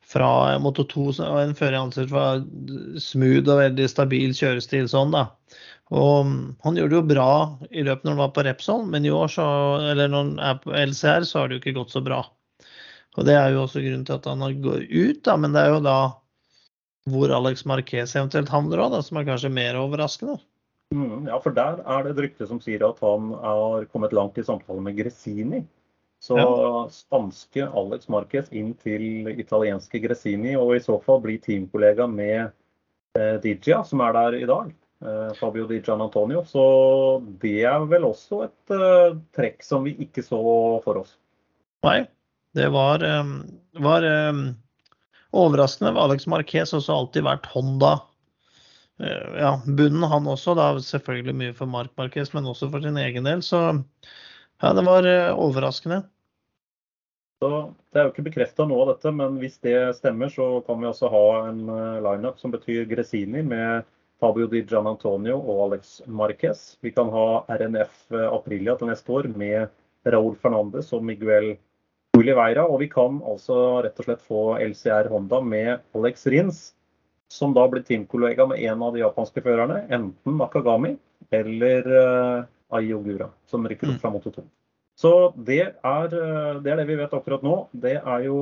fra 0.08 0.28
Moto 0.62 0.84
2, 0.90 1.06
og 1.24 1.38
en 1.40 1.54
fører 1.58 1.78
ansett 1.80 2.10
for 2.12 2.44
smooth 3.02 3.48
og 3.48 3.60
veldig 3.62 3.88
stabil 3.90 4.34
kjørestil 4.36 4.88
sånn, 4.90 5.14
da. 5.14 5.28
Og 5.94 6.30
han 6.64 6.78
gjorde 6.78 6.94
det 6.94 6.98
jo 6.98 7.08
bra 7.10 7.30
i 7.70 7.84
løpet 7.84 8.06
når 8.06 8.14
han 8.14 8.22
var 8.22 8.32
på 8.36 8.44
Repsol, 8.46 8.86
men 8.90 9.04
i 9.04 9.12
år 9.12 9.30
så, 9.32 9.46
eller 9.92 10.10
når 10.10 10.24
han 10.24 10.38
er 10.50 10.60
på 10.62 10.72
LCR, 10.72 11.26
så 11.28 11.42
har 11.42 11.50
det 11.50 11.58
jo 11.58 11.62
ikke 11.62 11.76
gått 11.80 11.94
så 11.94 12.02
bra. 12.04 12.22
Og 13.14 13.28
det 13.28 13.36
er 13.38 13.52
jo 13.54 13.62
også 13.62 13.82
grunnen 13.84 14.06
til 14.08 14.16
at 14.16 14.26
han 14.30 14.62
går 14.64 14.86
ut, 14.88 15.20
da, 15.26 15.36
men 15.38 15.54
det 15.54 15.62
er 15.62 15.74
jo 15.76 15.84
da 15.84 15.98
hvor 17.12 17.32
Alex 17.36 17.66
Marquez 17.68 18.14
eventuelt 18.16 18.48
havner 18.48 18.80
òg, 18.80 18.96
som 19.04 19.20
er 19.20 19.28
kanskje 19.28 19.52
mer 19.52 19.76
overraskende. 19.76 20.38
Mm, 20.94 21.28
ja, 21.28 21.38
for 21.42 21.54
der 21.56 21.80
er 21.82 22.04
det 22.04 22.14
et 22.14 22.22
rykte 22.26 22.48
som 22.48 22.60
sier 22.62 22.84
at 22.86 23.00
han 23.04 23.32
har 23.42 23.86
kommet 23.92 24.14
langt 24.16 24.38
i 24.40 24.46
samtale 24.46 24.82
med 24.84 24.96
Gressini. 24.98 25.64
Så 26.24 26.38
ja. 26.38 26.88
spanske 26.88 27.66
Alex 27.76 28.08
Marquez 28.08 28.46
inn 28.56 28.70
til 28.80 29.28
italienske 29.34 30.00
Gressini, 30.00 30.54
og 30.56 30.70
i 30.72 30.80
så 30.80 30.96
fall 31.04 31.18
bli 31.20 31.34
teamkollega 31.42 32.06
med 32.08 32.46
eh, 33.18 33.34
Digia, 33.42 33.82
som 33.84 34.00
er 34.00 34.14
der 34.16 34.36
i 34.38 34.46
dag. 34.48 34.70
Eh, 35.04 35.34
Fabio 35.36 35.66
Di 35.68 35.82
Gian 35.84 36.00
Antonio. 36.00 36.40
Så 36.48 36.64
det 37.42 37.66
er 37.68 37.84
vel 37.90 38.06
også 38.08 38.40
et 38.46 38.72
eh, 38.72 39.18
trekk 39.36 39.60
som 39.66 39.84
vi 39.84 39.92
ikke 40.06 40.24
så 40.24 40.40
for 40.86 41.02
oss. 41.02 41.18
Nei, 41.84 42.06
det 42.56 42.70
var, 42.72 43.04
um, 43.04 43.40
var 43.84 44.08
um 44.30 44.46
Overraskende 45.34 45.98
Alex 45.98 46.28
Marquez 46.30 46.70
også 46.72 46.94
alltid 46.94 47.24
vært 47.26 47.50
Honda. 47.52 47.98
Eh, 49.02 49.30
ja, 49.42 49.56
bunnen 49.66 50.08
han 50.08 50.28
også, 50.30 50.54
da 50.56 50.70
selvfølgelig 50.78 51.36
mye 51.36 51.54
for 51.58 51.68
Mark 51.68 51.92
Marquez, 51.98 52.32
men 52.32 52.46
også 52.48 52.70
for 52.72 52.80
sin 52.80 52.96
egen 53.02 53.26
del. 53.28 53.42
Så 53.44 53.60
ja, 53.66 54.72
det 54.72 54.86
var 54.86 55.10
overraskende. 55.34 56.04
Så 57.42 57.74
Det 57.92 58.00
er 58.00 58.06
jo 58.06 58.12
ikke 58.12 58.28
bekrefta 58.28 58.64
av 58.64 58.88
dette, 58.92 59.10
men 59.14 59.36
hvis 59.42 59.58
det 59.62 59.76
stemmer, 59.98 60.30
så 60.32 60.60
kan 60.66 60.80
vi 60.80 60.88
også 60.88 61.10
ha 61.12 61.26
en 61.48 61.60
eh, 61.68 62.00
lineup 62.02 62.38
som 62.40 62.54
betyr 62.54 62.86
Gresini 62.90 63.42
med 63.42 63.84
Fabio 64.20 64.46
Di 64.50 64.62
Gian 64.62 64.86
Antonio 64.86 65.36
og 65.38 65.60
Alex 65.66 66.00
Marquez. 66.06 66.76
Vi 66.80 66.92
kan 66.94 67.10
ha 67.12 67.44
RNF 67.50 68.14
Aprilia 68.30 68.76
til 68.78 68.90
neste 68.90 69.12
år 69.12 69.28
med 69.34 69.68
Raúl 70.06 70.36
Fernandes 70.40 70.92
og 70.94 71.04
Miguel 71.04 71.56
Oliveira, 72.14 72.64
og 72.66 72.80
vi 72.80 72.88
kan 72.88 73.18
altså 73.26 73.82
rett 73.84 73.98
og 73.98 74.06
slett 74.08 74.24
få 74.24 74.42
LCR 74.62 75.10
Honda 75.10 75.40
med 75.42 75.82
Alex 75.98 76.26
Rins, 76.30 76.64
som 77.30 77.54
da 77.56 77.66
blir 77.68 77.82
teamkollega 77.82 78.46
med 78.46 78.62
en 78.62 78.82
av 78.86 78.94
de 78.94 79.02
japanske 79.02 79.42
førerne, 79.42 79.82
enten 79.90 80.38
Nakagami 80.38 80.94
eller 81.34 81.88
Ayogura, 81.90 82.44
Ai 82.74 82.92
Ogura, 82.94 83.28
som 83.46 83.66
rykker 83.68 83.90
opp 83.90 83.98
mm. 83.98 84.02
fra 84.02 84.12
Moto 84.14 84.30
2. 84.34 84.44
Så 84.94 85.10
det 85.46 85.58
er, 85.82 86.12
eh, 86.14 86.60
det 86.62 86.70
er, 86.70 86.78
det 86.78 86.86
vi 86.86 86.98
vet 87.00 87.14
akkurat 87.16 87.42
nå. 87.42 87.54
Det 87.82 87.96
er 87.98 88.26
jo 88.28 88.38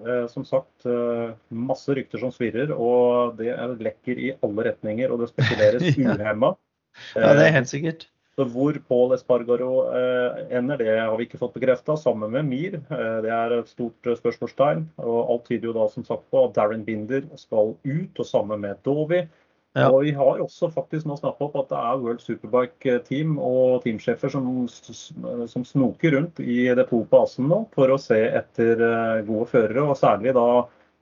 eh, 0.00 0.24
som 0.32 0.46
sagt 0.48 0.86
eh, 0.88 1.34
masse 1.52 1.92
rykter 1.92 2.22
som 2.22 2.32
svirrer, 2.32 2.72
og 2.72 3.36
det 3.40 3.52
er 3.52 3.76
lekker 3.76 4.16
i 4.16 4.32
alle 4.40 4.70
retninger, 4.70 5.12
og 5.12 5.20
det 5.20 5.32
spekuleres 5.34 5.92
uhemma. 6.00 6.54
ja, 7.12 7.34
det 7.36 7.44
er 7.44 7.56
helt 7.58 7.72
sikkert. 7.72 8.08
Så 8.32 8.46
hvor 8.48 8.72
Paul 8.88 9.10
Espargaro 9.12 9.82
ender, 10.48 10.78
det 10.80 10.92
har 10.96 11.12
vi 11.18 11.26
ikke 11.26 11.36
fått 11.36 11.52
bekrefta, 11.52 11.98
sammen 12.00 12.32
med 12.32 12.46
Mir. 12.48 12.78
Det 12.88 13.28
er 13.28 13.52
et 13.58 13.68
stort 13.68 14.08
spørsmålstegn. 14.08 14.86
og 15.04 15.18
Alt 15.34 15.44
tyder 15.50 15.68
jo 15.68 15.74
da 15.76 15.84
som 15.92 16.06
sagt 16.08 16.24
på 16.32 16.46
at 16.46 16.54
Darren 16.56 16.86
Binder 16.86 17.26
skal 17.36 17.74
ut, 17.76 18.14
og 18.16 18.24
sammen 18.24 18.64
med 18.64 18.80
Dovi. 18.88 19.20
Ja. 19.72 19.86
Og 19.88 20.02
Vi 20.04 20.12
har 20.12 20.40
også 20.44 20.68
faktisk 20.68 21.06
nå 21.08 21.16
snappa 21.16 21.46
opp 21.46 21.54
at 21.62 21.70
det 21.70 21.78
er 21.80 22.00
World 22.02 22.20
Superbike-team 22.20 23.38
og 23.40 23.80
teamsjefer 23.86 24.32
som, 24.34 24.50
som, 24.68 25.64
snoker 25.64 26.12
rundt 26.12 26.42
i 26.44 26.66
depotet 26.76 27.08
på 27.08 27.22
Assen 27.24 27.48
nå 27.48 27.62
for 27.72 27.88
å 27.88 27.96
se 28.00 28.18
etter 28.28 28.82
gode 29.24 29.48
førere, 29.48 29.86
og 29.86 29.96
særlig 29.96 30.34
da 30.36 30.46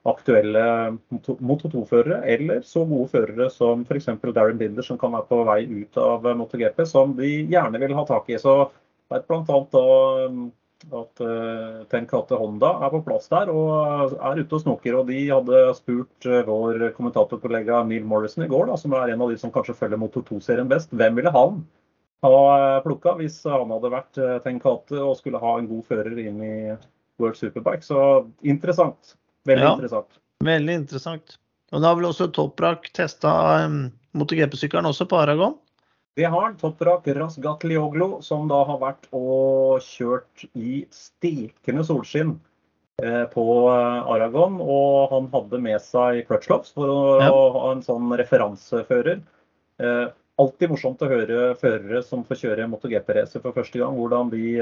aktuelle 0.07 0.63
Moto 1.43 1.69
2-førere, 1.69 2.21
eller 2.33 2.63
så 2.65 2.85
gode 2.87 3.11
førere 3.11 3.49
som 3.53 3.83
f.eks. 3.85 4.07
Darren 4.31 4.57
Binder, 4.57 4.85
som 4.85 4.97
kan 5.01 5.13
være 5.13 5.27
på 5.29 5.41
vei 5.45 5.59
ut 5.67 5.99
av 6.01 6.25
MotoGP, 6.39 6.81
som 6.89 7.13
de 7.19 7.29
gjerne 7.51 7.81
vil 7.83 7.93
ha 7.97 8.05
tak 8.07 8.31
i. 8.31 8.39
Så 8.41 8.55
det 9.11 9.19
er 9.19 9.27
bl.a. 9.27 9.59
at 10.89 11.21
uh, 11.21 11.83
Tenkate 11.91 12.37
Honda 12.39 12.71
er 12.85 12.93
på 12.93 13.01
plass 13.05 13.29
der 13.31 13.51
og 13.53 14.15
er 14.17 14.41
ute 14.41 14.57
og 14.57 14.63
snoker. 14.63 14.97
og 14.99 15.11
De 15.11 15.19
hadde 15.29 15.61
spurt 15.77 16.27
uh, 16.29 16.41
vår 16.47 16.87
kommentatorkollega 16.97 17.83
Neil 17.89 18.07
Morrison 18.07 18.45
i 18.45 18.49
går, 18.51 18.69
da, 18.71 18.79
som 18.79 18.95
er 18.97 19.13
en 19.13 19.23
av 19.25 19.31
de 19.31 19.37
som 19.41 19.53
kanskje 19.53 19.77
følger 19.77 20.01
Moto 20.01 20.23
2-serien 20.27 20.69
best. 20.71 20.93
Hvem 20.95 21.19
ville 21.19 21.33
han 21.35 21.61
ha 22.21 22.41
eh, 22.53 22.79
plukka 22.85 23.15
hvis 23.17 23.39
han 23.49 23.71
hadde 23.73 23.93
vært 23.93 24.19
uh, 24.21 24.35
Tenkate 24.43 24.99
og 25.01 25.15
skulle 25.17 25.41
ha 25.41 25.55
en 25.57 25.69
god 25.69 25.87
fører 25.89 26.19
inn 26.21 26.41
i 26.45 26.55
World 27.21 27.39
Superbike? 27.39 27.85
Så 27.85 27.97
interessant. 28.45 29.15
Veldig 29.49 29.65
ja, 29.65 29.73
interessant. 29.73 30.21
Veldig 30.45 30.77
interessant. 30.83 31.37
Og 31.71 31.81
da 31.81 31.89
har 31.89 31.97
vel 31.97 32.09
også 32.09 32.29
Toprak 32.35 32.91
testa 32.93 33.31
um, 33.65 33.83
MotoGP-sykkelen 34.17 34.89
også 34.89 35.07
på 35.09 35.21
Aragon? 35.21 35.55
Det 36.19 36.27
har 36.27 36.41
han. 36.41 36.57
Toprak 36.59 37.07
Rasgatlioglo, 37.07 38.21
som 38.21 38.47
da 38.51 38.63
har 38.67 38.79
vært 38.81 39.07
og 39.15 39.79
kjørt 39.85 40.45
i 40.59 40.81
stekende 40.91 41.85
solskinn 41.87 42.33
eh, 43.01 43.23
på 43.31 43.45
eh, 43.71 44.09
Aragon. 44.15 44.57
Og 44.59 45.13
han 45.13 45.29
hadde 45.33 45.61
med 45.63 45.79
seg 45.83 46.25
clutchlops 46.27 46.73
for 46.75 46.91
å 46.91 46.97
Ja. 47.21 47.29
ha 47.31 47.71
en 47.71 47.85
sånn 47.85 48.11
referansefører. 48.19 49.21
Eh, 49.79 50.09
Alltid 50.41 50.71
morsomt 50.71 51.01
å 51.03 51.09
høre 51.11 51.51
førere 51.59 51.99
som 52.01 52.23
får 52.25 52.37
kjøre 52.39 52.65
MotoGP-racer 52.71 53.41
for 53.43 53.53
første 53.53 53.77
gang, 53.77 53.93
hvordan 53.93 54.31
de, 54.31 54.55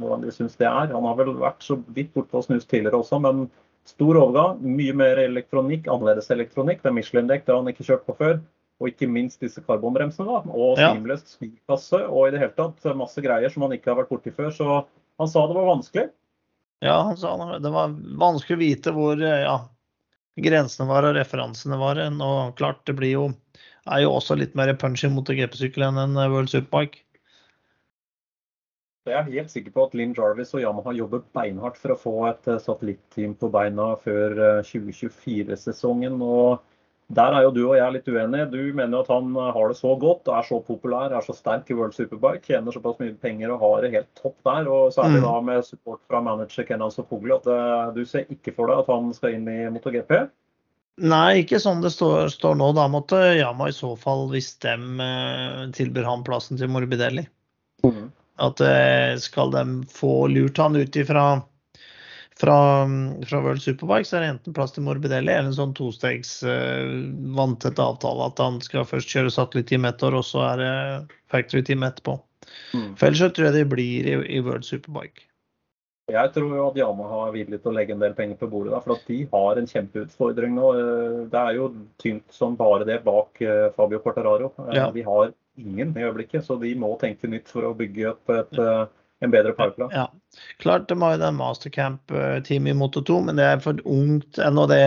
hvordan 0.00 0.24
de 0.24 0.32
syns 0.34 0.56
det 0.58 0.66
er. 0.66 0.88
Han 0.90 1.04
har 1.06 1.14
vel 1.20 1.36
vært 1.38 1.62
så 1.62 1.76
vidt 1.94 2.10
borte 2.16 2.34
og 2.40 2.42
snust 2.48 2.66
tidligere 2.72 2.98
også, 2.98 3.20
men 3.22 3.44
stor 3.86 4.18
overgang. 4.18 4.58
Mye 4.64 4.96
mer 4.96 5.20
elektronikk, 5.22 5.86
annerledes 5.86 6.32
elektronikk. 6.32 6.82
Det 6.82 6.90
er 6.90 6.96
Michelin-dekk, 6.96 7.44
det 7.44 7.54
har 7.54 7.60
han 7.60 7.70
ikke 7.70 7.86
kjørt 7.86 8.04
på 8.08 8.16
før. 8.18 8.40
Og 8.82 8.88
ikke 8.90 9.06
minst 9.10 9.42
disse 9.44 9.62
karbonbremsene. 9.62 10.26
da, 10.26 10.42
Og 10.50 10.78
Ja. 10.80 10.90
seamless 10.92 11.36
skikasse 11.36 12.02
og 12.08 12.26
i 12.26 12.32
det 12.34 12.40
hele 12.42 12.56
tatt 12.58 12.96
masse 12.98 13.22
greier 13.22 13.52
som 13.52 13.62
han 13.62 13.76
ikke 13.76 13.92
har 13.94 14.02
vært 14.02 14.10
borti 14.10 14.34
før. 14.34 14.50
Så 14.50 14.86
han 15.20 15.30
sa 15.30 15.46
det 15.46 15.54
var 15.56 15.70
vanskelig. 15.70 16.10
Ja, 16.82 16.96
han 17.06 17.16
sa 17.16 17.36
det 17.62 17.70
var 17.70 17.94
vanskelig 17.94 18.58
å 18.58 18.64
vite 18.64 18.92
hvor 18.96 19.22
eh, 19.22 19.44
ja, 19.46 19.60
grensene 20.36 20.88
var 20.88 21.06
og 21.06 21.14
referansene 21.14 21.78
var. 21.78 22.02
Og 22.10 22.56
klart, 22.58 22.84
det 22.86 22.96
blir 22.98 23.12
jo 23.14 23.28
er 23.86 24.04
jo 24.04 24.12
også 24.14 24.36
litt 24.38 24.54
mer 24.58 24.72
punch 24.78 25.04
i 25.06 25.10
MotoGP-sykkel 25.10 25.88
enn 25.88 25.98
en 25.98 26.20
eh, 26.20 26.30
World 26.30 26.50
Superbike. 26.52 27.02
Jeg 29.02 29.18
er 29.18 29.30
helt 29.32 29.50
sikker 29.50 29.74
på 29.74 29.84
at 29.88 29.94
Linn 29.98 30.12
Jarvis 30.14 30.52
og 30.54 30.62
Yamaha 30.62 30.92
jobber 30.94 31.24
beinhardt 31.34 31.78
for 31.80 31.94
å 31.94 31.98
få 31.98 32.12
et 32.28 32.50
eh, 32.50 32.60
satellitteam 32.62 33.34
på 33.38 33.50
beina 33.50 33.92
før 34.02 34.36
eh, 34.38 34.60
2024-sesongen. 34.68 36.20
og 36.22 36.62
Der 37.12 37.34
er 37.36 37.44
jo 37.44 37.50
du 37.52 37.60
og 37.66 37.74
jeg 37.76 37.92
litt 37.92 38.06
uenige. 38.08 38.46
Du 38.48 38.60
mener 38.72 38.96
jo 38.96 39.00
at 39.04 39.10
han 39.12 39.34
har 39.36 39.68
det 39.68 39.76
så 39.76 39.92
godt, 40.00 40.30
er 40.32 40.46
så 40.48 40.62
populær, 40.64 41.12
er 41.12 41.24
så 41.26 41.34
sterk 41.36 41.68
i 41.68 41.76
World 41.76 41.92
Superbike, 41.96 42.46
tjener 42.46 42.72
såpass 42.72 42.96
mye 43.02 43.12
penger 43.20 43.52
og 43.52 43.60
har 43.60 43.82
det 43.84 43.90
helt 43.92 44.08
topp 44.16 44.38
der. 44.48 44.68
og 44.68 44.94
Særlig 44.94 45.20
Mm. 45.20 45.26
da 45.26 45.40
med 45.40 45.64
support 45.66 46.00
fra 46.08 46.22
manager 46.24 46.64
Kenan 46.64 46.90
Sofogli 46.90 47.34
At 47.34 47.46
eh, 47.46 47.92
du 47.94 48.04
ser 48.08 48.24
ikke 48.32 48.54
for 48.56 48.66
deg 48.72 48.78
at 48.78 48.88
han 48.88 49.12
skal 49.12 49.34
inn 49.36 49.48
i 49.48 49.68
MotoGP. 49.68 50.30
Nei, 51.02 51.42
ikke 51.42 51.60
sånn 51.60 51.82
det 51.82 51.92
står, 51.92 52.28
står 52.32 52.56
nå. 52.56 52.72
Da 52.76 52.88
måtte 52.88 53.20
Yama 53.36 53.68
i 53.68 53.76
så 53.76 53.92
fall, 53.96 54.28
hvis 54.32 54.54
de 54.64 54.72
eh, 54.72 55.70
tilbyr 55.72 56.04
han 56.08 56.24
plassen 56.24 56.56
til 56.60 56.68
Morbidelli. 56.68 57.26
At 58.40 58.60
eh, 58.64 59.16
skal 59.20 59.50
de 59.52 59.64
få 59.92 60.28
lurt 60.32 60.56
han 60.56 60.76
ut 60.76 60.96
ifra 60.96 61.42
fra, 62.42 62.58
fra 63.30 63.40
World 63.44 63.62
Superbike, 63.62 64.08
så 64.08 64.18
er 64.18 64.24
det 64.24 64.32
enten 64.34 64.56
plass 64.56 64.74
til 64.74 64.84
Morbidelli 64.86 65.30
eller 65.30 65.52
en 65.52 65.56
sånn 65.56 65.74
tostegs 65.78 66.40
uh, 66.42 67.06
vanntett 67.38 67.78
avtale. 67.82 68.28
At 68.28 68.42
han 68.42 68.58
skal 68.64 68.88
først 68.88 69.14
kjøre 69.14 69.32
satellitt-team 69.32 69.86
ett 69.88 70.02
år, 70.02 70.18
og 70.18 70.26
så 70.26 70.44
er 70.50 70.62
det 70.62 70.72
factory-team 71.32 71.86
etterpå. 71.86 72.18
Mm. 72.74 72.88
For 72.98 73.08
ellers 73.08 73.22
så 73.22 73.30
tror 73.32 73.48
jeg 73.48 73.60
det 73.60 73.68
blir 73.70 74.08
i, 74.10 74.16
i 74.36 74.42
World 74.44 74.66
Superbike. 74.66 75.28
Jeg 76.10 76.32
tror 76.34 76.50
jo 76.56 76.64
at 76.66 76.76
Yamaha 76.76 77.18
er 77.28 77.34
villig 77.36 77.60
til 77.62 77.70
å 77.70 77.74
legge 77.76 77.94
en 77.94 78.02
del 78.02 78.14
penger 78.16 78.40
på 78.40 78.48
bordet. 78.50 78.72
Da, 78.74 78.80
for 78.82 78.96
at 78.96 79.04
de 79.08 79.20
har 79.30 79.60
en 79.60 79.68
kjempeutfordring 79.70 80.56
nå. 80.56 80.72
Eh, 80.76 81.20
Det 81.32 81.42
er 81.42 81.60
jo 81.60 81.68
tynt 82.02 82.34
som 82.34 82.56
bare 82.58 82.88
det 82.88 82.98
bak 83.06 83.38
eh, 83.40 83.68
Fabio 83.76 84.02
Quartararo. 84.02 84.50
Eh, 84.66 84.74
Ja. 84.80 84.88
De 84.92 85.04
har 85.06 85.30
ingen 85.56 85.94
i 85.96 86.02
øyeblikket, 86.02 86.44
så 86.44 86.58
de 86.60 86.74
må 86.74 86.90
tenke 87.00 87.30
nytt 87.30 87.48
for 87.48 87.68
å 87.68 87.76
bygge 87.78 88.10
opp 88.10 88.34
et, 88.34 88.58
eh, 88.58 88.84
en 89.22 89.30
bedre 89.30 89.52
powerplan. 89.56 89.90
Ja. 89.94 90.06
Klart 90.62 90.88
de 90.88 90.96
har 91.02 91.14
jo 91.14 91.20
den 91.22 91.38
mastercamp-teamet 91.38 92.72
i 92.72 92.78
Moto 92.78 93.02
2, 93.06 93.20
men 93.28 93.38
det 93.38 93.46
er 93.46 93.62
for 93.62 93.78
ungt 93.88 94.40
ennå. 94.42 94.66
Det, 94.70 94.80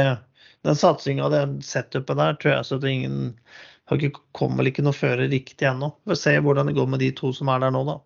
den 0.68 0.80
satsinga 0.80 1.28
og 1.28 1.36
den 1.36 1.62
setupet 1.64 2.20
der 2.20 2.38
tror 2.42 2.58
jeg 2.58 2.68
så 2.68 2.80
at 2.82 2.90
ingen 2.90 3.22
har 3.86 4.02
ikke, 4.02 4.24
kommer 4.36 4.62
vel 4.64 4.72
ikke 4.74 4.86
noe 4.86 4.98
føre 4.98 5.30
riktig 5.32 5.70
ennå. 5.70 5.92
Vi 6.04 6.14
får 6.14 6.22
se 6.24 6.36
hvordan 6.42 6.72
det 6.72 6.76
går 6.78 6.90
med 6.92 7.04
de 7.06 7.12
to 7.16 7.32
som 7.38 7.52
er 7.54 7.64
der 7.64 7.74
nå, 7.76 7.86
da. 7.88 8.00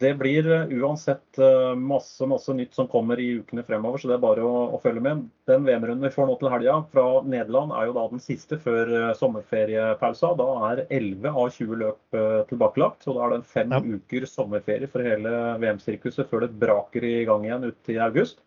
Det 0.00 0.14
blir 0.16 0.46
eh, 0.48 0.70
uansett 0.80 1.38
eh, 1.38 1.74
masse 1.76 2.24
masse 2.26 2.54
nytt 2.56 2.72
som 2.74 2.86
kommer 2.88 3.20
i 3.20 3.26
ukene 3.42 3.60
fremover, 3.66 4.00
så 4.00 4.08
det 4.08 4.14
er 4.16 4.22
bare 4.22 4.44
å, 4.48 4.60
å 4.72 4.78
følge 4.80 5.02
med. 5.04 5.26
Den 5.50 5.66
VM-runden 5.66 6.06
vi 6.06 6.12
får 6.14 6.24
nå 6.30 6.36
til 6.40 6.48
helga 6.48 6.78
fra 6.88 7.04
Nederland 7.20 7.74
er 7.76 7.90
jo 7.90 7.96
da 7.98 8.04
den 8.08 8.22
siste 8.24 8.56
før 8.62 8.88
eh, 8.96 9.10
sommerferiepausa. 9.18 10.30
Da 10.38 10.46
er 10.70 10.80
11 10.86 11.28
av 11.28 11.50
20 11.52 11.80
løp 11.82 12.16
tilbakelagt, 12.48 13.04
så 13.04 13.12
da 13.18 13.26
er 13.26 13.34
det 13.34 13.50
fem 13.50 13.76
Ja. 13.76 13.82
uker 13.84 14.24
sommerferie 14.30 14.88
for 14.88 15.04
hele 15.04 15.34
VM-sirkuset 15.60 16.32
før 16.32 16.46
det 16.46 16.56
braker 16.62 17.04
i 17.04 17.12
gang 17.28 17.44
igjen 17.44 17.68
ute 17.68 17.92
i 17.92 18.00
august. 18.00 18.40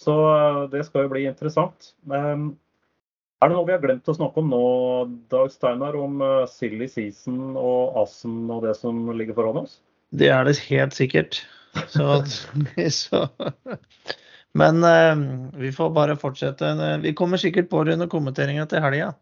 Så 0.00 0.16
det 0.72 0.86
skal 0.88 1.04
jo 1.04 1.12
bli 1.12 1.26
interessant. 1.28 1.92
Men 2.08 2.54
er 3.44 3.52
det 3.52 3.58
noe 3.58 3.68
vi 3.68 3.76
har 3.76 3.84
glemt 3.84 4.08
å 4.08 4.16
snakke 4.16 4.40
om 4.40 4.48
nå, 4.48 4.64
Dag 5.28 5.52
Steinar, 5.52 6.00
om 6.00 6.24
silly 6.48 6.88
season 6.88 7.52
og 7.52 8.00
Assen 8.00 8.46
og 8.48 8.64
det 8.64 8.78
som 8.80 9.04
ligger 9.12 9.36
foran 9.36 9.60
oss? 9.66 9.76
Det 10.10 10.30
er 10.32 10.46
det 10.46 10.58
helt 10.66 10.96
sikkert. 10.96 11.42
Så, 11.88 12.22
så. 12.90 13.26
Men 14.58 14.84
uh, 14.84 15.50
vi 15.60 15.72
får 15.72 15.90
bare 15.94 16.18
fortsette. 16.18 16.72
Vi 17.02 17.14
kommer 17.14 17.38
sikkert 17.38 17.70
på 17.70 17.84
det 17.84 17.94
under 17.98 18.10
kommenteringa 18.10 18.66
til 18.66 18.82
helga. 18.82 19.12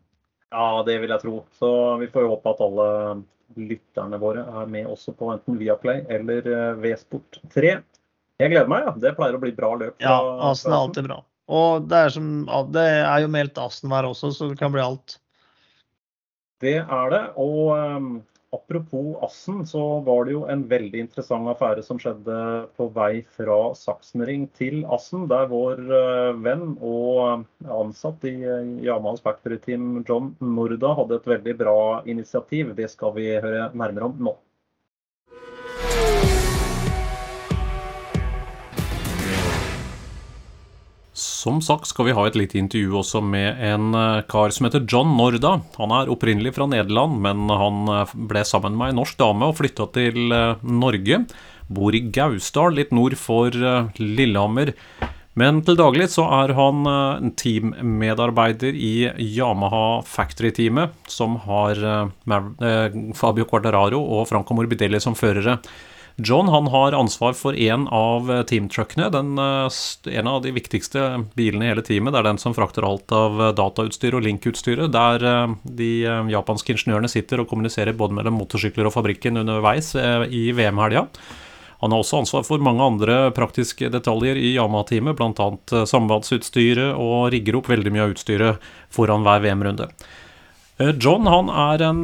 Ja, 0.49 0.69
det 0.87 0.97
vil 1.03 1.13
jeg 1.13 1.21
tro. 1.25 1.43
Så 1.61 1.71
vi 2.01 2.09
får 2.13 2.31
håpe 2.31 2.55
at 2.55 2.65
alle 2.65 2.89
lytterne 3.59 4.21
våre 4.21 4.45
er 4.63 4.69
med 4.71 4.89
også 4.89 5.13
på 5.17 5.33
enten 5.33 5.59
Viaplay 5.61 6.05
eller 6.13 6.45
Vsport 6.81 7.41
V-sport 7.41 7.41
3. 7.55 7.79
Jeg 8.39 8.53
gleder 8.53 8.71
meg, 8.71 8.85
ja. 8.87 8.93
Det 9.03 9.17
pleier 9.17 9.35
å 9.35 9.43
bli 9.43 9.51
bra 9.57 9.73
løp. 9.75 9.97
Ja, 10.01 10.17
Asen 10.47 10.73
er 10.73 10.79
alltid 10.79 11.09
bra. 11.09 11.23
Og 11.49 11.89
det 11.89 12.03
er, 12.05 12.13
som, 12.13 12.29
det 12.75 12.85
er 12.85 13.25
jo 13.25 13.31
meldt 13.33 13.59
Asen-vær 13.59 14.07
også, 14.11 14.31
så 14.37 14.51
det 14.51 14.59
kan 14.61 14.73
bli 14.75 14.85
alt. 14.85 15.17
Det 16.63 16.77
er 16.83 17.13
det. 17.15 17.23
Og 17.41 17.73
eh, 17.75 18.09
apropos 18.53 19.19
Assen, 19.23 19.67
så 19.67 20.01
var 20.01 20.25
det 20.25 20.33
jo 20.33 20.45
en 20.49 20.65
veldig 20.71 21.03
interessant 21.05 21.51
affære 21.53 21.83
som 21.85 22.01
skjedde 22.01 22.39
på 22.79 22.89
vei 22.97 23.23
fra 23.37 23.59
Saksenring 23.77 24.49
til 24.59 24.85
Assen, 24.95 25.27
der 25.31 25.51
vår 25.53 25.83
eh, 26.01 26.33
venn 26.47 26.75
og 26.79 27.45
ansatt 27.79 28.25
i 28.29 28.35
eh, 28.41 28.75
Yamahas 28.89 29.25
Factory 29.25 29.61
Team, 29.65 30.03
John 30.09 30.33
Norda, 30.41 30.95
hadde 31.01 31.21
et 31.21 31.33
veldig 31.35 31.57
bra 31.61 31.79
initiativ. 32.09 32.75
Det 32.79 32.89
skal 32.93 33.17
vi 33.19 33.31
høre 33.37 33.71
nærmere 33.75 34.11
om 34.11 34.29
nå. 34.31 34.37
Som 41.39 41.61
sagt 41.63 41.87
skal 41.87 42.09
vi 42.09 42.15
ha 42.17 42.25
et 42.27 42.37
lite 42.39 42.59
intervju 42.59 42.97
også 42.99 43.21
med 43.23 43.61
en 43.63 43.93
eh, 43.95 44.23
kar 44.27 44.51
som 44.55 44.67
heter 44.67 44.83
John 44.91 45.13
Norda. 45.15 45.53
Han 45.77 45.93
er 45.95 46.11
opprinnelig 46.11 46.57
fra 46.57 46.67
Nederland, 46.67 47.21
men 47.23 47.45
han 47.47 47.91
eh, 47.95 48.15
ble 48.31 48.43
sammen 48.49 48.75
med 48.79 48.91
ei 48.91 48.97
norsk 48.99 49.21
dame 49.21 49.47
og 49.47 49.55
flytta 49.61 49.87
til 49.95 50.35
eh, 50.35 50.65
Norge. 50.67 51.21
Bor 51.71 51.95
i 51.95 52.01
Gausdal, 52.11 52.75
litt 52.81 52.91
nord 52.97 53.15
for 53.21 53.55
eh, 53.55 54.01
Lillehammer. 54.03 54.73
Men 55.39 55.61
til 55.63 55.79
daglig 55.79 56.09
så 56.11 56.25
er 56.41 56.51
han 56.59 57.31
teammedarbeider 57.39 58.75
i 58.75 59.07
Yamaha 59.23 60.01
Factory-teamet, 60.03 60.97
som 61.07 61.37
har 61.45 61.79
Fabio 63.15 63.47
Quartararo 63.47 64.01
og 64.17 64.27
Franco 64.33 64.57
Morbidelli 64.59 64.99
som 64.99 65.15
førere. 65.15 65.61
John 66.21 66.49
han 66.49 66.67
har 66.67 66.93
ansvar 66.93 67.33
for 67.33 67.55
en 67.55 67.89
av 67.89 68.31
eh, 68.33 68.43
teamtruckene. 68.43 69.07
Eh, 69.07 70.15
en 70.19 70.27
av 70.27 70.43
de 70.43 70.51
viktigste 70.51 71.25
bilene 71.35 71.65
i 71.65 71.69
hele 71.71 71.83
teamet. 71.87 72.13
Det 72.13 72.19
er 72.19 72.27
den 72.27 72.41
som 72.43 72.57
frakter 72.57 72.83
alt 72.83 73.13
av 73.15 73.39
eh, 73.39 73.53
datautstyr 73.55 74.17
og 74.19 74.25
linkutstyret. 74.27 74.91
Der 74.91 75.55
de 75.63 75.91
japanske 76.33 76.75
ingeniørene 76.75 77.11
sitter 77.11 77.39
og 77.39 77.47
kommuniserer 77.53 77.95
både 77.95 78.19
mellom 78.19 78.35
motorsykler 78.41 78.89
og 78.89 78.97
fabrikken 78.97 79.39
underveis 79.39 79.93
i 79.95 80.49
VM-helga. 80.59 81.07
Han 81.79 81.95
har 81.95 82.03
også 82.03 82.25
ansvar 82.25 82.43
for 82.43 82.67
mange 82.67 82.83
andre 82.83 83.19
praktiske 83.31 83.87
detaljer 83.95 84.41
i 84.43 84.57
Yamaha-teamet, 84.57 85.15
bl.a. 85.15 85.85
sambandsutstyret, 85.87 86.97
og 86.99 87.29
rigger 87.31 87.61
opp 87.61 87.71
veldig 87.71 87.93
mye 87.95 88.09
av 88.09 88.17
utstyret 88.17 88.71
foran 88.91 89.23
hver 89.23 89.45
VM-runde. 89.47 89.87
John 90.99 91.31
han 91.31 91.55
er 91.55 91.87
en 91.87 92.03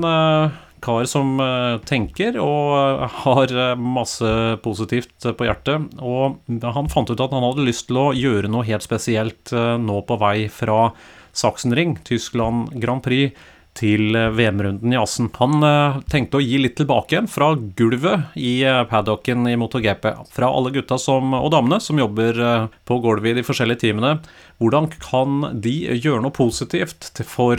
kar 0.85 1.09
som 1.09 1.39
eh, 1.41 1.79
tenker 1.89 2.37
og 2.43 2.75
eh, 2.77 3.17
har 3.25 3.55
eh, 3.55 3.73
masse 3.81 4.35
positivt 4.65 5.27
på 5.39 5.49
hjertet. 5.49 5.89
Og 6.05 6.39
han 6.77 6.93
fant 6.93 7.11
ut 7.11 7.21
at 7.21 7.35
han 7.35 7.47
hadde 7.47 7.67
lyst 7.67 7.89
til 7.89 8.01
å 8.01 8.13
gjøre 8.17 8.53
noe 8.53 8.67
helt 8.69 8.85
spesielt 8.85 9.53
nå 9.55 9.99
på 10.07 10.21
vei 10.21 10.37
fra 10.53 10.89
Sachsenring, 11.35 11.99
Tyskland 12.07 12.77
Grand 12.81 13.03
Prix, 13.05 13.35
til 13.75 14.15
VM-runden 14.15 14.93
i 14.95 14.99
Assen. 15.01 15.27
Han 15.41 15.65
tenkte 16.07 16.39
å 16.39 16.43
gi 16.45 16.61
litt 16.63 16.77
tilbake 16.79 17.25
fra 17.27 17.49
gulvet 17.59 18.37
i 18.39 18.61
paddocken 18.87 19.49
i 19.51 19.57
MotoGP. 19.59 20.07
Fra 20.31 20.53
alle 20.55 20.71
gutta 20.77 20.95
som, 21.03 21.35
og 21.35 21.51
damene 21.51 21.81
som 21.83 21.99
jobber 21.99 22.39
på 22.87 23.01
gulvet 23.03 23.33
i 23.33 23.41
de 23.41 23.47
forskjellige 23.49 23.83
teamene. 23.83 24.21
Hvordan 24.63 24.87
kan 24.95 25.49
de 25.65 25.75
gjøre 25.97 26.23
noe 26.23 26.39
positivt 26.39 27.25
for 27.27 27.59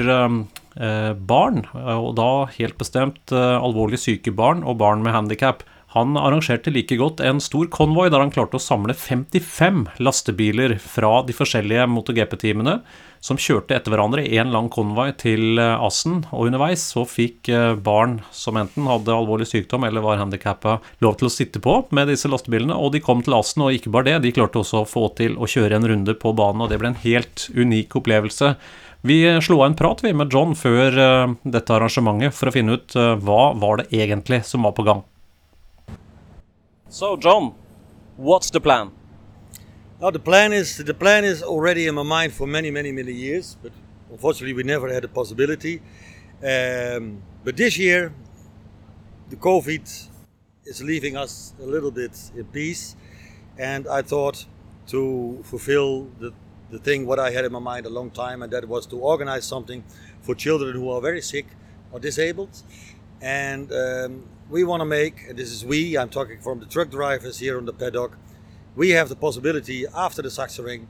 barn, 0.75 1.63
eh, 1.71 1.95
og 1.95 2.15
da 2.19 2.47
helt 2.57 2.77
bestemt 2.79 3.31
eh, 3.31 3.55
alvorlig 3.55 4.01
syke 4.01 4.33
barn 4.35 4.65
og 4.67 4.79
barn 4.81 5.05
med 5.05 5.15
handikap? 5.15 5.63
Han 5.95 6.17
arrangerte 6.19 6.73
like 6.75 6.97
godt 6.99 7.21
en 7.23 7.39
stor 7.39 7.69
konvoi 7.71 8.09
der 8.11 8.19
han 8.19 8.33
klarte 8.33 8.59
å 8.59 8.63
samle 8.63 8.91
55 8.91 9.85
lastebiler 10.03 10.75
fra 10.83 11.21
de 11.23 11.31
forskjellige 11.31 11.85
MotoGP-teamene, 11.87 12.81
som 13.23 13.39
kjørte 13.39 13.77
etter 13.77 13.93
hverandre 13.93 14.25
i 14.27 14.35
en 14.41 14.51
lang 14.51 14.67
konvoi 14.67 15.07
til 15.15 15.61
eh, 15.63 15.79
Assen. 15.79 16.25
Og 16.35 16.49
underveis 16.49 16.83
så 16.91 17.05
fikk 17.07 17.47
barn 17.85 18.19
som 18.35 18.59
enten 18.59 18.91
hadde 18.91 19.15
alvorlig 19.15 19.47
sykdom 19.47 19.87
eller 19.87 20.03
var 20.03 20.19
handikappa, 20.19 20.81
lov 20.99 21.15
til 21.21 21.29
å 21.29 21.35
sitte 21.37 21.63
på 21.63 21.77
med 21.95 22.11
disse 22.11 22.27
lastebilene. 22.27 22.75
Og 22.75 22.91
de 22.91 23.05
kom 23.05 23.23
til 23.23 23.39
Assen, 23.39 23.63
og 23.63 23.77
ikke 23.79 23.95
bare 23.95 24.11
det, 24.11 24.19
de 24.27 24.35
klarte 24.35 24.59
også 24.59 24.83
å 24.83 24.89
få 24.89 25.07
til 25.15 25.39
å 25.39 25.47
kjøre 25.47 25.79
en 25.79 25.87
runde 25.93 26.19
på 26.19 26.35
banen, 26.35 26.67
og 26.67 26.73
det 26.73 26.83
ble 26.83 26.91
en 26.91 27.03
helt 27.07 27.47
unik 27.55 27.95
opplevelse. 28.01 28.57
Vi 29.05 29.19
eh, 29.27 29.39
slo 29.39 29.59
av 29.61 29.67
en 29.69 29.77
prat 29.77 30.03
vi 30.03 30.13
med 30.17 30.33
John 30.33 30.55
før 30.57 30.97
dette 31.43 31.75
arrangementet 31.75 32.33
for 32.33 32.49
å 32.49 32.55
finne 32.55 32.79
ut 32.79 32.95
hva 32.95 33.41
var 33.61 33.83
det 33.83 33.91
egentlig 33.93 34.41
som 34.49 34.65
var 34.65 34.73
på 34.73 34.85
gang. 34.87 35.03
So 36.89 37.17
John, 37.21 37.53
what's 38.17 38.49
the 38.49 38.59
plan? 38.59 38.91
Now 40.01 40.11
the 40.11 40.19
plan 40.19 40.53
is 40.53 40.77
the 40.77 40.93
plan 40.93 41.23
is 41.23 41.43
already 41.43 41.87
in 41.87 41.95
my 41.95 42.03
mind 42.03 42.33
for 42.33 42.47
many 42.47 42.71
many 42.71 42.91
many 42.91 43.11
years, 43.11 43.57
but 43.61 43.71
unfortunately 44.11 44.53
we 44.53 44.63
never 44.63 44.93
had 44.93 45.05
a 45.05 45.07
possibility. 45.07 45.81
Um, 46.43 47.21
but 47.43 47.55
this 47.57 47.77
year, 47.77 48.13
the 49.29 49.35
COVID 49.35 50.09
is 50.65 50.81
leaving 50.83 51.15
us 51.15 51.53
a 51.61 51.65
little 51.65 51.91
bit 51.91 52.31
in 52.35 52.45
peace, 52.45 52.95
and 53.57 53.87
I 53.87 54.01
thought 54.01 54.45
to 54.87 55.39
fulfill 55.43 56.07
the 56.19 56.33
the 56.77 56.83
thing 56.87 57.05
what 57.05 57.19
I 57.19 57.29
had 57.31 57.43
in 57.45 57.51
my 57.51 57.63
mind 57.71 57.85
a 57.85 57.93
long 57.99 58.09
time, 58.11 58.43
and 58.43 58.51
that 58.53 58.67
was 58.67 58.85
to 58.87 58.97
organize 59.13 59.45
something 59.45 59.83
for 60.21 60.33
children 60.35 60.71
who 60.75 60.89
are 60.93 61.01
very 61.09 61.21
sick 61.21 61.47
or 61.91 61.99
disabled, 61.99 62.53
and 63.21 63.71
um, 63.71 64.11
we 64.49 64.63
want 64.63 64.81
to 64.81 64.89
make. 64.99 65.15
And 65.27 65.37
this 65.39 65.51
is 65.51 65.65
we. 65.73 65.97
I'm 65.97 66.09
talking 66.09 66.39
from 66.39 66.59
the 66.59 66.65
truck 66.65 66.89
drivers 66.89 67.39
here 67.39 67.57
on 67.57 67.65
the 67.65 67.73
paddock 67.73 68.13
we 68.75 68.89
have 68.89 69.09
the 69.09 69.15
possibility 69.15 69.85
after 69.95 70.21
the 70.21 70.29
Sachsenring 70.29 70.87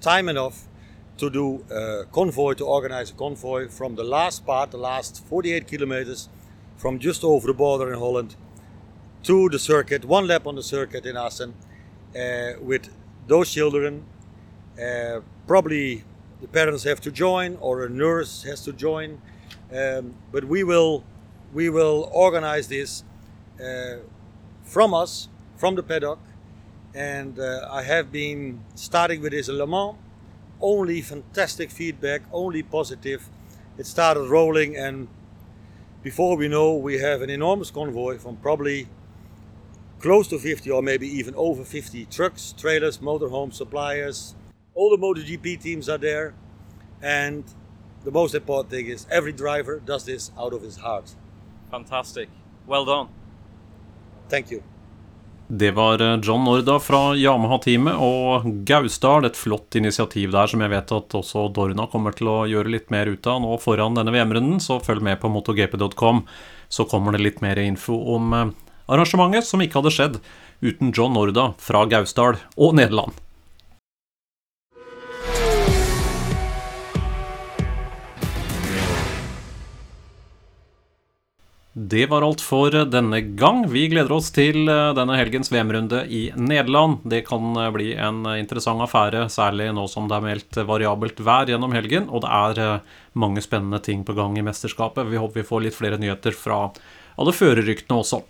time 0.00 0.28
enough 0.28 0.68
to 1.16 1.30
do 1.30 1.64
a 1.70 2.04
convoy, 2.12 2.54
to 2.54 2.66
organize 2.66 3.10
a 3.10 3.14
convoy 3.14 3.68
from 3.68 3.96
the 3.96 4.04
last 4.04 4.44
part, 4.44 4.70
the 4.70 4.76
last 4.76 5.24
48 5.26 5.66
kilometers 5.66 6.28
from 6.76 6.98
just 6.98 7.24
over 7.24 7.46
the 7.46 7.54
border 7.54 7.92
in 7.92 7.98
Holland 7.98 8.36
to 9.22 9.48
the 9.48 9.58
circuit, 9.58 10.04
one 10.04 10.26
lap 10.26 10.46
on 10.46 10.56
the 10.56 10.62
circuit 10.62 11.06
in 11.06 11.16
Assen 11.16 11.54
uh, 12.16 12.52
with 12.60 12.90
those 13.28 13.50
children. 13.50 14.04
Uh, 14.80 15.20
probably 15.46 16.04
the 16.40 16.48
parents 16.48 16.84
have 16.84 17.00
to 17.00 17.10
join 17.10 17.56
or 17.60 17.84
a 17.84 17.88
nurse 17.88 18.42
has 18.42 18.64
to 18.64 18.72
join, 18.72 19.20
um, 19.74 20.14
but 20.32 20.44
we 20.44 20.64
will 20.64 21.04
we 21.52 21.68
will 21.68 22.08
organize 22.12 22.68
this 22.68 23.04
uh, 23.62 23.96
from 24.62 24.94
us, 24.94 25.28
from 25.56 25.74
the 25.74 25.82
paddock, 25.82 26.18
and 26.94 27.38
uh, 27.38 27.68
I 27.70 27.82
have 27.82 28.10
been 28.10 28.60
starting 28.74 29.20
with 29.20 29.32
this 29.32 29.48
Le 29.48 29.66
Mans. 29.66 29.96
Only 30.60 31.02
fantastic 31.02 31.70
feedback, 31.70 32.22
only 32.32 32.62
positive. 32.62 33.28
It 33.76 33.86
started 33.86 34.28
rolling, 34.28 34.76
and 34.76 35.08
before 36.02 36.36
we 36.36 36.48
know, 36.48 36.74
we 36.74 36.98
have 36.98 37.20
an 37.20 37.30
enormous 37.30 37.70
convoy 37.70 38.18
from 38.18 38.36
probably 38.36 38.88
close 39.98 40.26
to 40.28 40.38
50 40.38 40.70
or 40.70 40.82
maybe 40.82 41.06
even 41.06 41.34
over 41.36 41.64
50 41.64 42.06
trucks, 42.06 42.54
trailers, 42.56 42.98
motorhomes, 42.98 43.54
suppliers. 43.54 44.34
All 44.74 44.90
the 44.90 44.96
MotoGP 44.96 45.60
teams 45.60 45.88
are 45.88 45.98
there, 45.98 46.32
and 47.02 47.44
the 48.04 48.10
most 48.10 48.34
important 48.34 48.70
thing 48.70 48.86
is 48.86 49.06
every 49.10 49.32
driver 49.32 49.80
does 49.84 50.04
this 50.04 50.32
out 50.38 50.54
of 50.54 50.62
his 50.62 50.76
heart. 50.76 51.14
Fantastic. 51.70 52.28
Well 52.66 52.84
done. 52.84 53.08
Thank 54.28 54.50
you. 54.50 54.62
Det 55.48 55.70
var 55.70 56.00
eh, 56.00 56.20
John 56.22 56.44
Norda 56.44 56.78
fra 56.80 57.16
Yamaha-teamet 57.16 57.98
og 58.00 58.46
Gausdal. 58.64 59.26
Et 59.28 59.36
flott 59.36 59.76
initiativ 59.76 60.30
der 60.32 60.48
som 60.48 60.62
jeg 60.64 60.72
vet 60.72 60.94
at 60.96 61.16
også 61.18 61.42
Dorna 61.52 61.84
kommer 61.92 62.16
til 62.16 62.30
å 62.32 62.36
gjøre 62.48 62.72
litt 62.72 62.88
mer 62.94 63.10
ut 63.12 63.28
av 63.28 63.42
nå 63.44 63.58
foran 63.60 63.98
denne 63.98 64.14
VM-runden, 64.14 64.62
så 64.64 64.78
følg 64.80 65.04
med 65.04 65.20
på 65.20 65.28
motogp.com, 65.28 66.22
så 66.72 66.86
kommer 66.88 67.12
det 67.12 67.26
litt 67.26 67.42
mer 67.44 67.60
info 67.60 67.98
om 68.14 68.32
eh, 68.38 68.54
arrangementet 68.88 69.44
som 69.44 69.60
ikke 69.60 69.82
hadde 69.82 69.92
skjedd 69.92 70.18
uten 70.64 70.94
John 70.96 71.12
Norda 71.18 71.50
fra 71.60 71.84
Gausdal 71.90 72.40
og 72.56 72.80
Nederland. 72.80 73.21
Det 81.72 82.04
var 82.06 82.20
alt 82.20 82.42
for 82.44 82.74
denne 82.84 83.22
gang. 83.40 83.62
Vi 83.72 83.86
gleder 83.88 84.12
oss 84.12 84.26
til 84.36 84.68
eh, 84.68 84.90
denne 84.92 85.14
helgens 85.16 85.48
VM-runde 85.48 86.02
i 86.04 86.26
Nederland. 86.36 86.98
Det 87.08 87.22
kan 87.24 87.46
eh, 87.56 87.70
bli 87.72 87.86
en 87.96 88.26
interessant 88.36 88.84
affære, 88.84 89.22
særlig 89.32 89.70
nå 89.72 89.86
som 89.88 90.04
det 90.10 90.18
er 90.18 90.26
meldt 90.26 90.58
variabelt 90.68 91.22
vær 91.24 91.48
gjennom 91.48 91.72
helgen. 91.72 92.10
Og 92.12 92.26
det 92.26 92.32
er 92.36 92.60
eh, 92.60 92.98
mange 93.16 93.40
spennende 93.40 93.80
ting 93.80 94.04
på 94.04 94.12
gang 94.18 94.36
i 94.36 94.44
mesterskapet. 94.44 95.08
Vi 95.08 95.16
håper 95.22 95.40
vi 95.40 95.48
får 95.48 95.64
litt 95.64 95.78
flere 95.78 96.00
nyheter 96.02 96.36
fra 96.36 96.66
alle 97.16 97.32
førerryktene 97.32 98.02
også. 98.04 98.20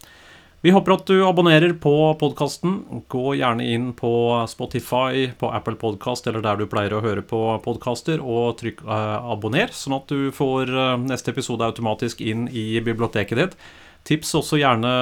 Vi 0.62 0.70
håper 0.70 0.92
at 0.94 1.08
du 1.10 1.24
abonnerer 1.26 1.72
på 1.82 1.92
podkasten. 2.20 2.76
Gå 3.10 3.32
gjerne 3.34 3.64
inn 3.66 3.88
på 3.98 4.12
Spotify, 4.46 5.32
på 5.38 5.48
Apple 5.50 5.74
Podkast 5.80 6.28
eller 6.30 6.44
der 6.44 6.60
du 6.60 6.68
pleier 6.70 6.94
å 6.94 7.00
høre 7.02 7.24
på 7.26 7.40
podkaster, 7.64 8.22
og 8.22 8.60
trykk 8.60 8.84
eh, 8.86 9.32
abonner, 9.34 9.74
sånn 9.74 9.96
at 9.96 10.06
du 10.12 10.30
får 10.30 10.70
eh, 10.70 10.92
neste 11.02 11.34
episode 11.34 11.66
automatisk 11.66 12.22
inn 12.22 12.46
i 12.46 12.78
biblioteket 12.78 13.40
ditt. 13.40 13.58
Tips 14.06 14.30
også 14.38 14.60
gjerne 14.62 14.92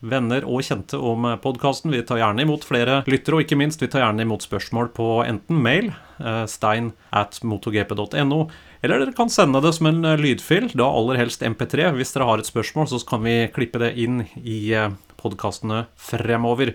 venner 0.00 0.44
og 0.48 0.64
kjente 0.64 0.98
om 0.98 1.26
podkasten. 1.42 1.92
Vi 1.92 2.02
tar 2.06 2.20
gjerne 2.20 2.44
imot 2.44 2.64
flere 2.66 3.00
lyttere, 3.10 3.36
og 3.36 3.44
ikke 3.44 3.58
minst, 3.60 3.82
vi 3.82 3.88
tar 3.90 4.04
gjerne 4.04 4.24
imot 4.24 4.44
spørsmål 4.46 4.90
på 4.96 5.08
enten 5.26 5.60
mail, 5.60 5.92
eh, 6.18 6.44
stein 6.48 6.92
at 7.12 7.40
motogp.no, 7.44 8.40
eller 8.80 9.04
dere 9.04 9.16
kan 9.16 9.32
sende 9.32 9.60
det 9.60 9.74
som 9.76 9.90
en 9.90 10.00
eh, 10.04 10.20
lydfil, 10.20 10.70
da 10.72 10.88
aller 10.88 11.20
helst 11.20 11.44
MP3. 11.44 11.92
Hvis 11.98 12.16
dere 12.16 12.30
har 12.30 12.40
et 12.40 12.48
spørsmål, 12.48 12.88
så 12.88 13.02
kan 13.06 13.24
vi 13.26 13.36
klippe 13.54 13.82
det 13.82 13.92
inn 14.00 14.24
i 14.40 14.72
eh, 14.72 14.90
podkastene 15.20 15.84
fremover. 16.00 16.74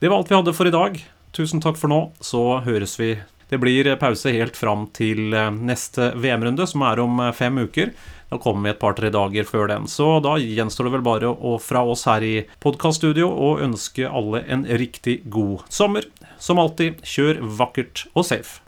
Det 0.00 0.08
var 0.08 0.20
alt 0.20 0.30
vi 0.32 0.38
hadde 0.38 0.56
for 0.56 0.68
i 0.68 0.76
dag. 0.76 1.00
Tusen 1.36 1.62
takk 1.64 1.80
for 1.80 1.92
nå, 1.92 2.00
så 2.20 2.60
høres 2.66 2.98
vi. 3.00 3.14
Det 3.50 3.58
blir 3.58 3.88
pause 3.98 4.30
helt 4.30 4.54
fram 4.54 4.84
til 4.94 5.32
neste 5.58 6.12
VM-runde, 6.14 6.68
som 6.70 6.84
er 6.86 7.00
om 7.02 7.18
fem 7.34 7.56
uker. 7.58 7.90
Da 8.30 8.38
kommer 8.38 8.68
vi 8.68 8.74
et 8.74 8.78
par-tre 8.78 9.10
dager 9.10 9.46
før 9.48 9.66
den. 9.72 9.88
Så 9.90 10.20
da 10.22 10.36
gjenstår 10.38 10.86
det 10.86 10.94
vel 10.94 11.06
bare 11.06 11.32
å 11.34 11.56
fra 11.62 11.82
oss 11.82 12.06
her 12.06 12.22
i 12.22 12.34
podkaststudio 12.62 13.26
å 13.26 13.56
ønske 13.64 14.06
alle 14.06 14.44
en 14.46 14.62
riktig 14.64 15.20
god 15.26 15.66
sommer. 15.68 16.06
Som 16.38 16.62
alltid, 16.62 17.02
kjør 17.02 17.42
vakkert 17.58 18.06
og 18.14 18.28
safe. 18.30 18.62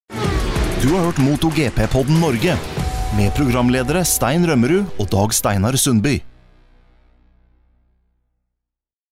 Du 0.82 0.90
har 0.90 1.06
hørt 1.06 1.22
MotoGP-podden 1.22 2.18
Norge 2.18 2.58
med 3.14 3.32
programledere 3.38 4.02
Stein 4.08 4.42
Rømmerud 4.48 4.98
og 4.98 5.10
Dag 5.14 5.34
Steinar 5.36 5.78
Sundby. 5.78 6.18